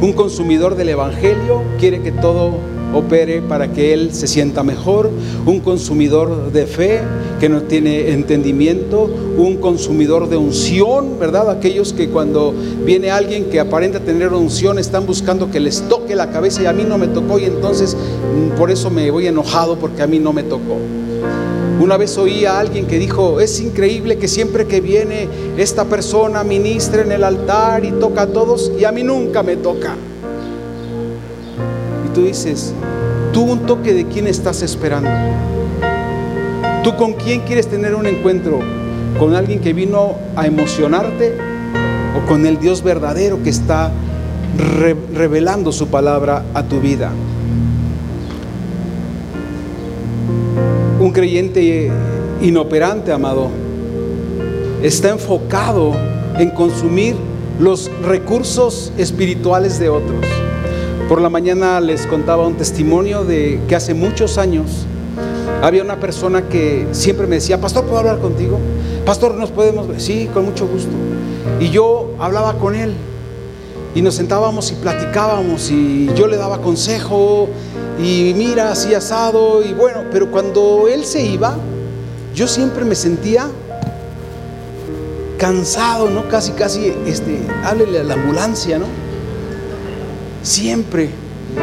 [0.02, 2.56] Un consumidor del Evangelio quiere que todo
[2.94, 5.10] opere para que él se sienta mejor,
[5.46, 7.02] un consumidor de fe
[7.40, 11.50] que no tiene entendimiento, un consumidor de unción, ¿verdad?
[11.50, 12.54] Aquellos que cuando
[12.86, 16.74] viene alguien que aparenta tener unción están buscando que les toque la cabeza y a
[16.74, 20.20] mí no me tocó y entonces mm, por eso me voy enojado porque a mí
[20.20, 20.78] no me tocó.
[21.80, 26.44] Una vez oí a alguien que dijo, es increíble que siempre que viene esta persona
[26.44, 29.96] ministra en el altar y toca a todos y a mí nunca me toca.
[32.04, 32.74] Y tú dices,
[33.32, 35.10] tú un toque de quién estás esperando.
[36.84, 38.60] ¿Tú con quién quieres tener un encuentro?
[39.20, 41.36] ¿Con alguien que vino a emocionarte
[42.18, 43.92] o con el Dios verdadero que está
[45.14, 47.12] revelando su palabra a tu vida?
[51.00, 51.91] Un creyente
[52.41, 53.50] inoperante, amado,
[54.82, 55.93] está enfocado
[56.39, 57.16] en consumir
[57.60, 60.26] los recursos espirituales de otros.
[61.08, 64.88] Por la mañana les contaba un testimonio de que hace muchos años
[65.62, 68.58] había una persona que siempre me decía, pastor, ¿puedo hablar contigo?
[69.06, 70.02] Pastor, ¿nos podemos ver?
[70.02, 70.91] Sí, con mucho gusto.
[71.60, 72.93] Y yo hablaba con él
[73.93, 77.50] y nos sentábamos y platicábamos y yo le daba consejo
[78.00, 81.58] y mira, así asado, y bueno, pero cuando él se iba,
[82.36, 83.48] yo siempre me sentía
[85.38, 86.28] cansado, ¿no?
[86.30, 88.86] Casi, casi, este, háblele a la ambulancia, ¿no?
[90.43, 91.10] Siempre.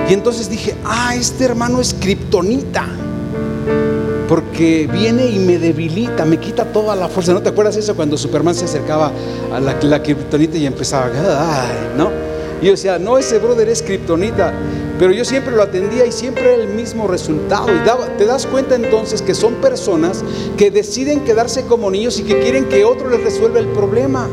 [0.08, 2.86] Y entonces dije, ah, este hermano es kriptonita.
[4.28, 7.32] Porque viene y me debilita, me quita toda la fuerza.
[7.32, 9.12] ¿No te acuerdas eso cuando Superman se acercaba
[9.52, 12.10] a la, la kriptonita y empezaba, ay, ¿no?
[12.60, 14.52] Y yo decía, no, ese brother es kriptonita.
[14.98, 17.66] Pero yo siempre lo atendía y siempre era el mismo resultado.
[17.68, 20.22] Y te das cuenta entonces que son personas
[20.56, 24.28] que deciden quedarse como niños y que quieren que otro les resuelva el problema.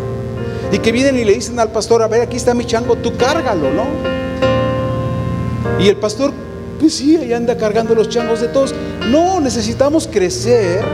[0.72, 3.18] Y que vienen y le dicen al pastor, a ver, aquí está mi chango, tú
[3.18, 3.86] cárgalo, ¿no?
[5.80, 6.32] Y el pastor,
[6.80, 8.74] pues sí, ahí anda cargando los changos de todos.
[9.10, 10.86] No, necesitamos crecer,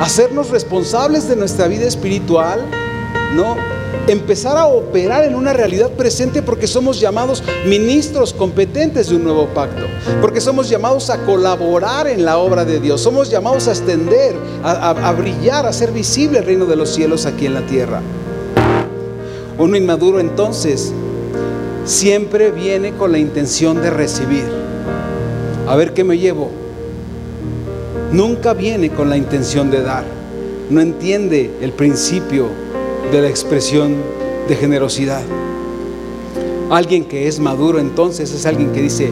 [0.00, 2.64] hacernos responsables de nuestra vida espiritual,
[3.34, 3.56] ¿no?
[4.06, 9.46] empezar a operar en una realidad presente porque somos llamados ministros competentes de un nuevo
[9.48, 9.84] pacto,
[10.20, 15.12] porque somos llamados a colaborar en la obra de Dios, somos llamados a extender, a,
[15.12, 18.00] brillar, a ser visible el reino de los cielos aquí en la tierra.
[19.58, 20.92] Uno inmaduro entonces
[21.84, 24.44] siempre viene con la intención de recibir.
[25.68, 26.50] A ver qué me llevo.
[28.12, 30.04] Nunca viene con la intención de dar.
[30.70, 32.48] No entiende el principio
[33.12, 33.96] de la expresión
[34.48, 35.22] de generosidad.
[36.70, 39.10] Alguien que es maduro entonces es alguien que dice,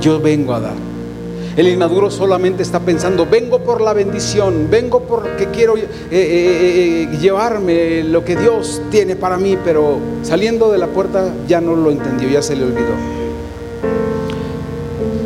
[0.00, 0.94] yo vengo a dar.
[1.56, 7.18] El inmaduro solamente está pensando, vengo por la bendición, vengo porque quiero eh, eh, eh,
[7.20, 11.92] llevarme lo que Dios tiene para mí, pero saliendo de la puerta ya no lo
[11.92, 12.94] entendió, ya se le olvidó.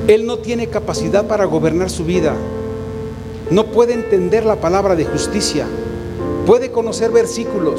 [0.06, 2.34] Él no tiene capacidad para gobernar su vida,
[3.50, 5.66] no puede entender la palabra de justicia,
[6.48, 7.78] puede conocer versículos,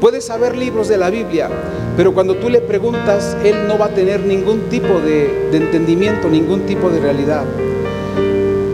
[0.00, 1.50] puede saber libros de la Biblia,
[1.94, 6.62] pero cuando tú le preguntas, él no va a tener ningún tipo de, entendimiento, ningún
[6.62, 7.44] tipo de realidad.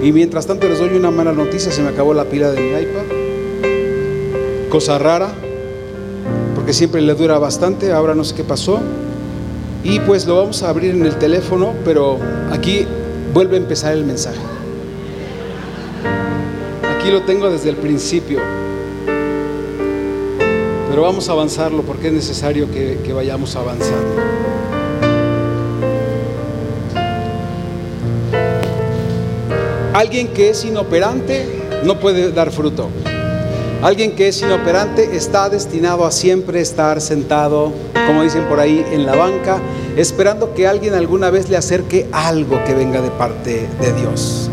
[0.05, 2.81] Y mientras tanto les doy una mala noticia, se me acabó la pila de mi
[2.81, 3.03] iPad.
[4.71, 5.33] Cosa rara,
[6.55, 8.79] porque siempre le dura bastante, ahora no sé qué pasó.
[9.83, 12.21] Y pues lo vamos a abrir en el teléfono, pero
[12.53, 12.87] aquí
[13.33, 14.39] vuelve a empezar el mensaje.
[16.97, 18.39] Aquí lo tengo desde el principio.
[20.95, 24.15] Pero vamos a avanzarlo porque es necesario que, vayamos avanzando.
[29.93, 31.49] Alguien que es inoperante
[31.83, 32.91] no puede dar fruto.
[33.83, 37.73] Alguien que es inoperante está destinado a siempre estar sentado,
[38.07, 39.59] como dicen por ahí, en la banca,
[39.97, 44.49] esperando que alguien alguna vez le acerque algo que venga de parte de Dios.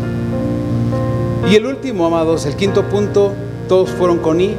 [1.48, 3.30] Y el último, amados, el quinto punto,
[3.68, 4.56] todos fueron con I,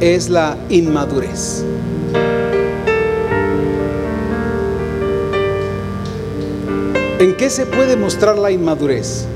[0.00, 1.64] es la inmadurez.
[7.18, 9.26] ¿En qué se puede mostrar la inmadurez?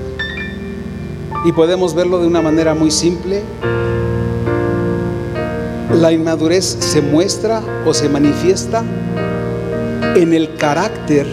[1.45, 3.43] Y podemos verlo de una manera muy simple.
[5.95, 8.85] La inmadurez se muestra o se manifiesta
[10.17, 11.27] en el carácter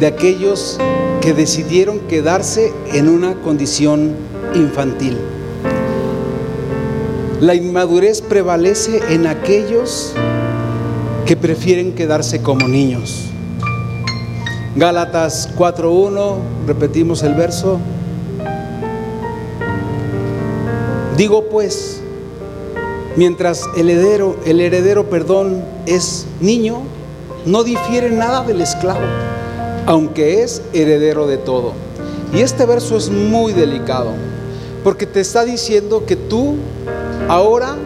[0.00, 0.78] de aquellos
[1.20, 4.14] que decidieron quedarse en una condición
[4.54, 5.18] infantil.
[7.40, 10.12] La inmadurez prevalece en aquellos
[11.24, 13.30] que prefieren quedarse como niños.
[14.76, 16.36] Gálatas 4.1,
[16.66, 17.78] repetimos el verso.
[21.16, 22.02] Digo pues,
[23.16, 26.82] mientras el heredero, el heredero, perdón, es niño,
[27.46, 29.00] no difiere nada del esclavo,
[29.86, 31.72] aunque es heredero de todo.
[32.34, 34.10] Y este verso es muy delicado,
[34.84, 36.56] porque te está diciendo que tú
[37.28, 37.76] ahora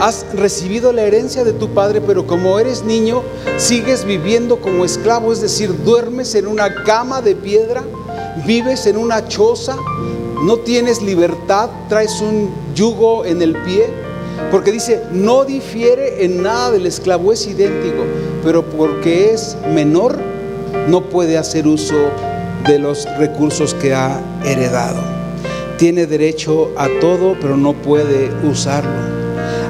[0.00, 3.22] has recibido la herencia de tu padre, pero como eres niño,
[3.56, 7.82] sigues viviendo como esclavo, es decir, duermes en una cama de piedra,
[8.46, 9.76] vives en una choza,
[10.44, 13.86] no tienes libertad, traes un yugo en el pie,
[14.50, 18.04] porque dice, no difiere en nada del esclavo, es idéntico,
[18.42, 20.18] pero porque es menor,
[20.88, 21.94] no puede hacer uso
[22.66, 25.19] de los recursos que ha heredado.
[25.80, 28.90] Tiene derecho a todo, pero no puede usarlo.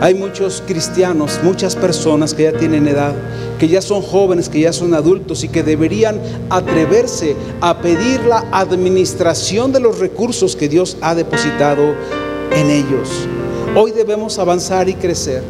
[0.00, 3.14] Hay muchos cristianos, muchas personas que ya tienen edad,
[3.60, 8.44] que ya son jóvenes, que ya son adultos y que deberían atreverse a pedir la
[8.50, 11.94] administración de los recursos que Dios ha depositado
[12.56, 13.08] en ellos.
[13.76, 15.44] Hoy debemos avanzar y crecer.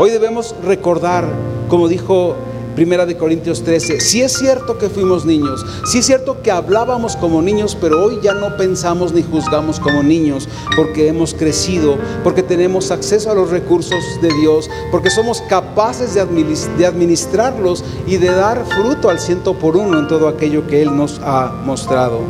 [0.00, 1.24] Hoy debemos recordar,
[1.68, 2.34] como dijo
[2.74, 7.16] Primera de Corintios 13, si es cierto que fuimos niños, si es cierto que hablábamos
[7.16, 12.42] como niños, pero hoy ya no pensamos ni juzgamos como niños, porque hemos crecido, porque
[12.42, 18.64] tenemos acceso a los recursos de Dios, porque somos capaces de administrarlos y de dar
[18.64, 22.20] fruto al ciento por uno en todo aquello que Él nos ha mostrado.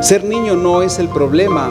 [0.00, 1.70] Ser niño no es el problema,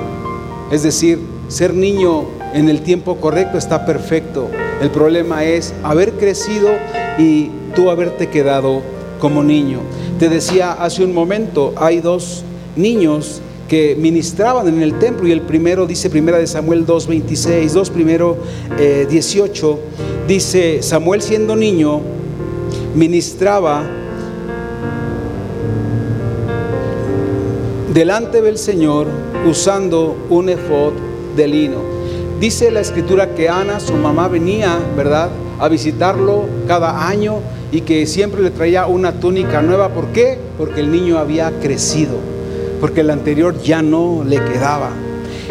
[0.71, 4.49] es decir, ser niño en el tiempo correcto está perfecto.
[4.81, 6.69] El problema es haber crecido
[7.17, 8.82] y tú haberte quedado
[9.19, 9.80] como niño.
[10.19, 12.43] Te decía hace un momento, hay dos
[12.76, 17.89] niños que ministraban en el templo y el primero dice primera de Samuel 2.26, 2
[17.89, 18.38] primero
[19.09, 22.01] 18, eh, dice Samuel siendo niño
[22.95, 23.84] ministraba
[27.93, 29.07] delante del Señor
[29.49, 30.93] usando un efod
[31.36, 31.78] de lino.
[32.39, 37.39] Dice la escritura que Ana, su mamá, venía, ¿verdad?, a visitarlo cada año
[37.76, 39.89] y que siempre le traía una túnica nueva.
[39.89, 40.38] ¿Por qué?
[40.57, 42.15] Porque el niño había crecido,
[42.80, 44.91] porque el anterior ya no le quedaba.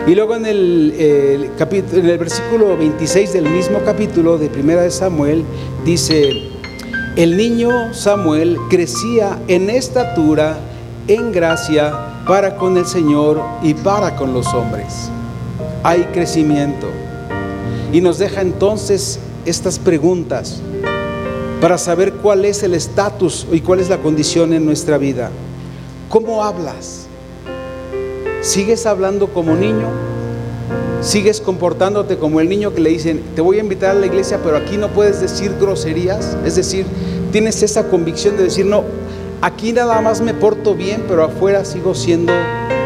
[0.07, 4.91] Y luego en el, capítulo, en el versículo 26 del mismo capítulo de Primera de
[4.91, 5.45] Samuel
[5.85, 6.31] dice,
[7.17, 10.57] el niño Samuel crecía en estatura,
[11.09, 11.93] en gracia,
[12.27, 15.11] para con el Señor y para con los hombres.
[15.83, 16.87] Hay crecimiento.
[17.93, 20.63] Y nos deja entonces estas preguntas
[21.65, 25.31] para saber cuál es el estatus y cuál es la condición en nuestra vida.
[26.11, 27.07] ¿Cómo hablas?
[28.43, 29.87] ¿Sigues hablando como niño?
[31.01, 34.41] ¿Sigues comportándote como el niño que le dicen, te voy a invitar a la iglesia,
[34.45, 36.37] pero aquí no puedes decir groserías?
[36.45, 36.85] Es decir,
[37.33, 38.85] tienes esa convicción de decir, no,
[39.41, 42.35] aquí nada más me porto bien, pero afuera sigo siendo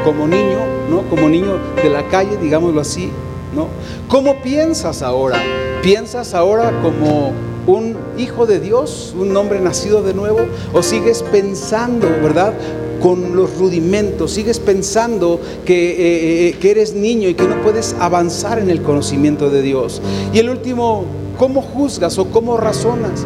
[0.04, 1.02] como niño, ¿no?
[1.10, 3.10] Como niño de la calle, digámoslo así,
[3.56, 3.66] ¿no?
[4.06, 5.42] ¿Cómo piensas ahora?
[5.82, 7.32] ¿Piensas ahora como
[7.68, 10.40] un hijo de Dios, un hombre nacido de nuevo?
[10.72, 12.54] ¿O sigues pensando, verdad?
[13.00, 17.94] con los rudimentos, sigues pensando que, eh, eh, que, eres niño y que no puedes
[18.00, 20.02] avanzar en el conocimiento de Dios.
[20.32, 21.04] Y el último,
[21.38, 23.24] ¿cómo juzgas o cómo razonas?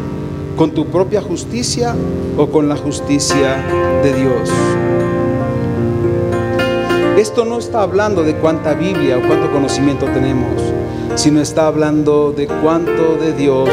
[0.57, 1.95] ¿Con tu propia justicia
[2.37, 3.57] o con la justicia
[4.03, 4.49] de Dios?
[7.17, 10.61] Esto no está hablando de cuánta Biblia o cuánto conocimiento tenemos,
[11.15, 13.69] sino está hablando de cuánto de Dios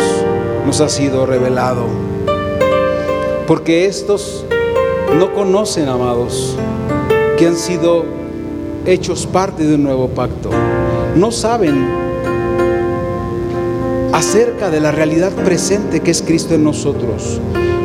[0.66, 1.84] nos ha sido revelado.
[3.46, 4.44] Porque estos
[5.18, 6.56] no conocen, amados,
[7.38, 8.04] que han sido
[8.86, 10.50] hechos parte de un nuevo pacto.
[11.16, 11.88] No saben
[14.12, 17.40] acerca de la realidad presente que es Cristo en nosotros.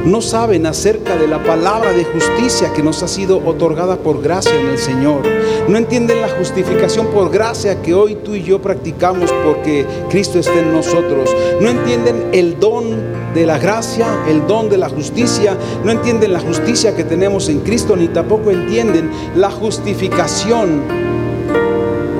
[0.05, 4.53] No saben acerca de la palabra de justicia que nos ha sido otorgada por gracia
[4.53, 5.23] en el Señor.
[5.67, 10.59] No entienden la justificación por gracia que hoy tú y yo practicamos porque Cristo está
[10.59, 11.35] en nosotros.
[11.59, 15.57] No entienden el don de la gracia, el don de la justicia.
[15.83, 20.83] No entienden la justicia que tenemos en Cristo, ni tampoco entienden la justificación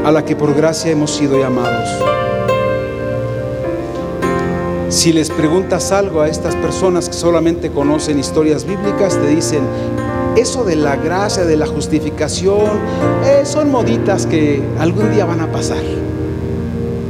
[0.03, 2.24] a la que por gracia hemos sido llamados.
[4.95, 9.59] Si les preguntas algo a estas personas que solamente conocen historias bíblicas, te dicen,
[10.37, 12.79] eso de la gracia, de la justificación,
[13.25, 15.83] eh, son moditas que algún día van a pasar,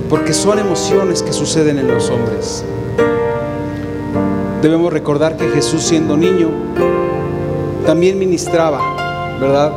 [0.10, 2.66] porque son emociones que suceden en los hombres.
[4.64, 6.50] Debemos recordar que Jesús siendo niño
[7.86, 9.74] también ministraba, ¿verdad?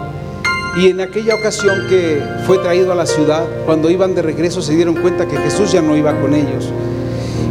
[0.79, 4.75] Y en aquella ocasión que fue traído a la ciudad, cuando iban de regreso se
[4.75, 6.73] dieron cuenta que Jesús ya no iba con ellos.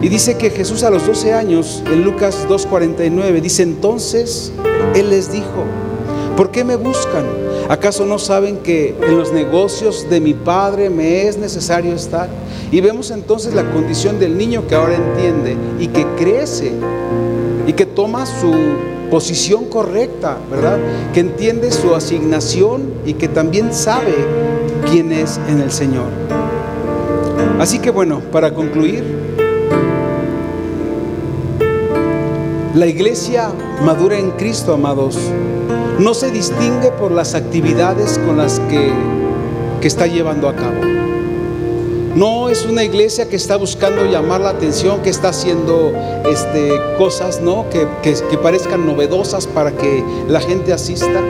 [0.01, 4.51] Y dice que Jesús a los 12 años, en Lucas 2.49, dice entonces,
[4.93, 5.65] Él les dijo,
[6.35, 7.25] ¿por qué me buscan?
[7.67, 12.29] ¿Acaso no saben que en los negocios de mi Padre me es necesario estar?
[12.71, 16.71] Y vemos entonces la condición del niño que ahora entiende y que crece
[17.65, 18.53] y que toma su
[19.09, 20.77] posición correcta, ¿verdad?
[21.13, 24.13] Que entiende su asignación y que también sabe
[24.89, 26.05] quién es en el Señor.
[27.59, 29.03] Así que bueno, para concluir,
[32.77, 33.51] la iglesia
[33.81, 35.17] madura en Cristo, amados,
[35.97, 38.91] no se distingue por las actividades con las que,
[39.81, 40.79] que está llevando a cabo.
[42.13, 45.91] No es una iglesia que está buscando llamar la atención, que está haciendo
[46.29, 47.67] este, cosas ¿no?
[47.71, 51.23] que, que parezcan novedosas para que la gente asista.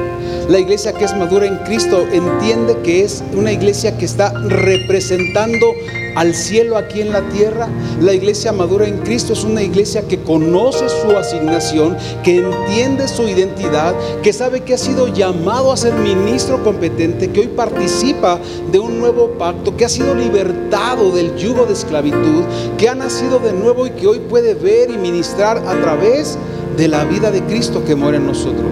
[0.49, 5.73] La iglesia que es madura en Cristo entiende que es una iglesia que está representando
[6.17, 7.69] al cielo aquí en la tierra.
[8.01, 13.27] La iglesia madura en Cristo es una iglesia que conoce su asignación, que entiende su
[13.27, 18.39] identidad, que sabe que ha sido llamado a ser ministro competente, que hoy participa
[18.71, 22.43] de un nuevo pacto, que ha sido libertado del yugo de esclavitud,
[22.79, 26.56] que ha nacido de nuevo y que hoy puede ver y ministrar a través de
[26.85, 28.69] la vida de Cristo que muere en nosotros.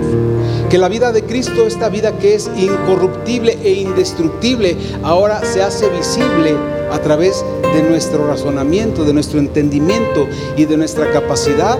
[0.70, 5.90] Que la vida de Cristo, esta vida que es incorruptible e indestructible, ahora se hace
[5.90, 6.56] visible
[6.92, 11.78] a través de nuestro razonamiento, de nuestro entendimiento y de nuestra capacidad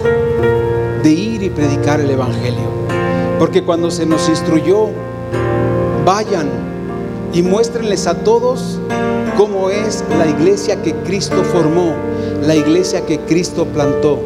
[1.04, 2.74] de ir y predicar el Evangelio.
[3.38, 4.90] Porque cuando se nos instruyó,
[6.06, 6.50] vayan
[7.34, 8.80] y muéstrenles a todos
[9.38, 11.94] cómo es la iglesia que Cristo formó,
[12.42, 14.20] la iglesia que Cristo plantó,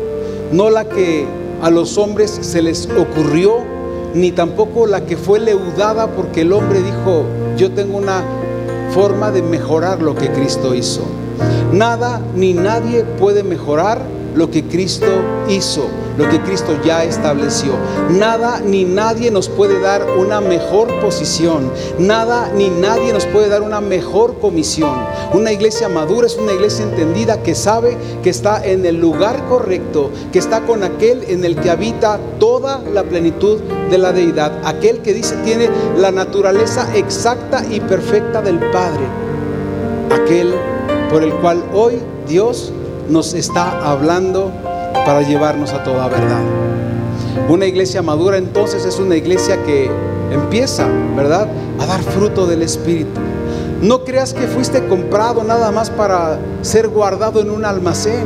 [0.51, 1.25] no la que
[1.61, 3.57] a los hombres se les ocurrió,
[4.13, 7.25] ni tampoco la que fue leudada porque el hombre dijo,
[7.57, 8.23] yo tengo una
[8.91, 11.01] forma de mejorar lo que Cristo hizo.
[11.71, 14.01] Nada ni nadie puede mejorar
[14.35, 15.07] lo que Cristo
[15.47, 15.87] hizo,
[16.19, 17.71] lo que Cristo ya estableció.
[18.09, 21.71] Nada ni nadie nos puede dar una mejor posición.
[21.97, 24.93] Nada ni nadie nos puede dar una mejor comisión.
[25.33, 30.11] Una iglesia madura es una iglesia entendida que sabe que está en el lugar correcto,
[30.33, 34.51] que está con aquel en el que habita toda la plenitud de la deidad.
[34.65, 39.05] Aquel que dice tiene la naturaleza exacta y perfecta del Padre.
[40.11, 40.53] Aquel
[41.09, 42.73] por el cual hoy Dios
[43.07, 44.51] nos está hablando
[45.09, 46.43] para llevarnos a toda verdad.
[47.49, 49.89] Una iglesia madura entonces es una iglesia que
[50.29, 51.47] empieza, ¿verdad?,
[51.79, 53.19] a dar fruto del Espíritu.
[53.81, 58.25] No creas que fuiste comprado nada más para ser guardado en un almacén.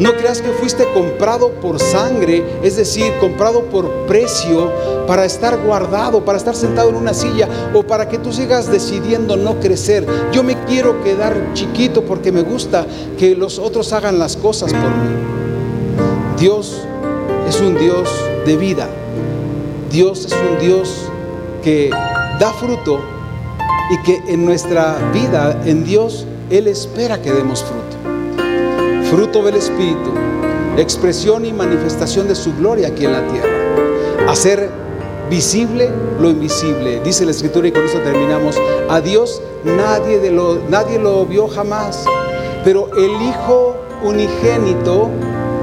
[0.00, 4.72] No creas que fuiste comprado por sangre, es decir, comprado por precio
[5.06, 9.36] para estar guardado, para estar sentado en una silla o para que tú sigas decidiendo
[9.36, 10.06] no crecer.
[10.32, 12.86] Yo me quiero quedar chiquito porque me gusta
[13.18, 15.27] que los otros hagan las cosas por mí.
[16.38, 16.82] Dios
[17.48, 18.08] es un Dios
[18.46, 18.88] de vida.
[19.90, 21.10] Dios es un Dios
[21.62, 21.90] que
[22.38, 23.00] da fruto
[23.90, 27.88] y que en nuestra vida en Dios Él espera que demos fruto
[29.10, 30.12] fruto del Espíritu,
[30.76, 34.28] expresión y manifestación de su gloria aquí en la tierra.
[34.28, 34.68] Hacer
[35.30, 35.88] visible
[36.20, 37.00] lo invisible.
[37.00, 38.56] Dice la Escritura y con eso terminamos.
[38.88, 40.30] A Dios nadie,
[40.68, 42.04] nadie lo vio jamás,
[42.64, 45.08] pero el Hijo unigénito,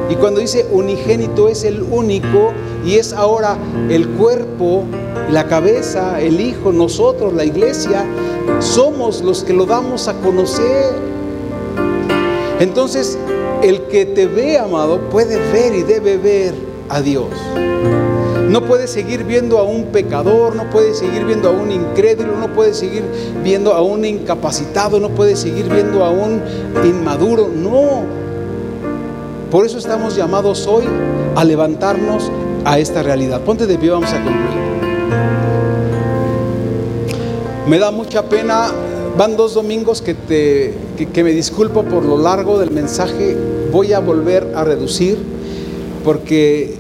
[0.10, 2.52] y cuando dice unigénito es el único
[2.86, 3.58] y es ahora
[3.90, 4.84] el cuerpo,
[5.32, 8.06] la cabeza, el Hijo, nosotros, la iglesia,
[8.60, 10.94] somos los que lo damos a conocer.
[12.60, 13.18] Entonces,
[13.64, 16.54] el que te ve, amado, puede ver y debe ver
[16.90, 17.30] a Dios.
[18.50, 22.54] No puede seguir viendo a un pecador, no puede seguir viendo a un incrédulo, no
[22.54, 23.04] puede seguir
[23.44, 26.42] viendo a un incapacitado, no puede seguir viendo a un
[26.86, 27.50] inmaduro.
[27.54, 28.25] No.
[29.56, 30.84] Por eso estamos llamados hoy
[31.34, 32.30] a levantarnos
[32.66, 33.40] a esta realidad.
[33.40, 34.38] Ponte de pie, vamos a concluir.
[37.66, 38.74] Me da mucha pena
[39.18, 40.74] Van dos domingos que, te,
[41.14, 43.38] que, me disculpo por lo largo del mensaje.
[43.72, 45.18] Voy a volver a reducir
[46.04, 46.76] porque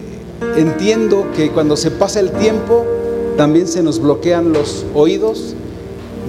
[0.58, 2.86] entiendo que cuando se pasa el tiempo
[3.38, 5.56] también se nos bloquean los oídos.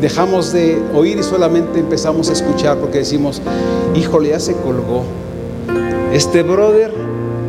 [0.00, 3.42] Dejamos de oír y solamente empezamos a escuchar porque decimos,
[3.96, 5.25] híjole, ya se colgó.
[6.16, 6.94] Este brother,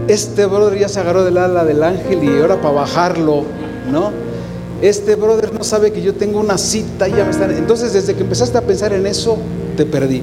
[0.09, 3.43] este brother ya se agarró del ala del ángel y ahora para bajarlo,
[3.89, 4.11] ¿no?
[4.81, 7.51] este brother no sabe que yo tengo una cita y ya me están...
[7.51, 9.37] Entonces desde que empezaste a pensar en eso,
[9.77, 10.21] te perdí.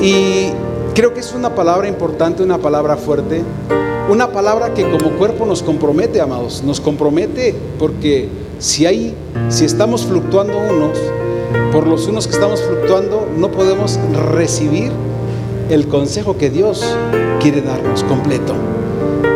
[0.00, 0.52] Y
[0.94, 3.42] creo que es una palabra importante, una palabra fuerte,
[4.08, 8.28] una palabra que como cuerpo nos compromete, amados, nos compromete porque
[8.60, 9.12] si hay,
[9.48, 10.96] si estamos fluctuando unos,
[11.72, 13.98] por los unos que estamos fluctuando, no podemos
[14.32, 14.92] recibir
[15.70, 16.84] el consejo que Dios
[17.40, 18.54] quiere darnos completo.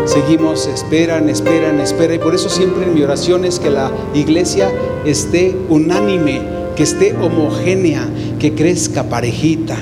[0.07, 2.17] Seguimos, esperan, esperan, esperan.
[2.17, 4.71] Y por eso siempre en mi oración es que la iglesia
[5.05, 6.41] esté unánime,
[6.77, 8.09] que esté homogénea,
[8.39, 9.77] que crezca parejita,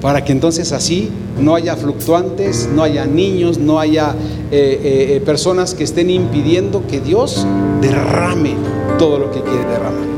[0.00, 4.14] para que entonces así no haya fluctuantes, no haya niños, no haya
[4.50, 7.46] eh, eh, personas que estén impidiendo que Dios
[7.80, 8.54] derrame
[8.98, 10.13] todo lo que quiere derramar.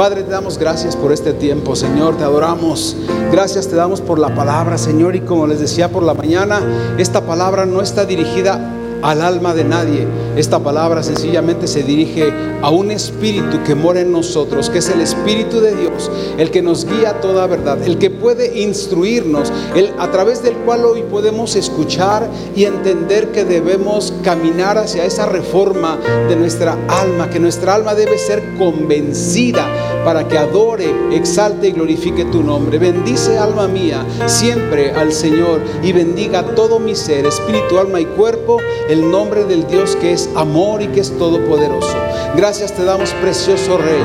[0.00, 2.96] Padre, te damos gracias por este tiempo, Señor, te adoramos.
[3.30, 6.62] Gracias te damos por la palabra, Señor, y como les decía por la mañana,
[6.96, 10.06] esta palabra no está dirigida al alma de nadie.
[10.36, 12.32] Esta palabra sencillamente se dirige
[12.62, 16.62] a un espíritu que mora en nosotros, que es el Espíritu de Dios, el que
[16.62, 21.02] nos guía a toda verdad, el que puede instruirnos, el, a través del cual hoy
[21.02, 25.98] podemos escuchar y entender que debemos caminar hacia esa reforma
[26.28, 29.66] de nuestra alma, que nuestra alma debe ser convencida
[30.04, 32.78] para que adore, exalte y glorifique tu nombre.
[32.78, 38.58] Bendice alma mía siempre al Señor y bendiga todo mi ser, espíritu, alma y cuerpo
[38.90, 41.96] el nombre del Dios que es amor y que es todopoderoso.
[42.34, 44.02] Gracias te damos, precioso Rey.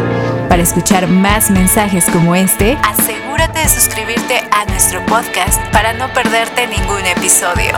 [0.48, 6.68] Para escuchar más mensajes como este, asegúrate de suscribirte a nuestro podcast para no perderte
[6.68, 7.74] ningún episodio.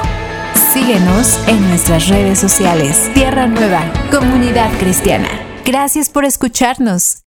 [0.73, 3.09] Síguenos en nuestras redes sociales.
[3.13, 3.81] Tierra Nueva,
[4.11, 5.29] Comunidad Cristiana.
[5.63, 7.23] Gracias por escucharnos.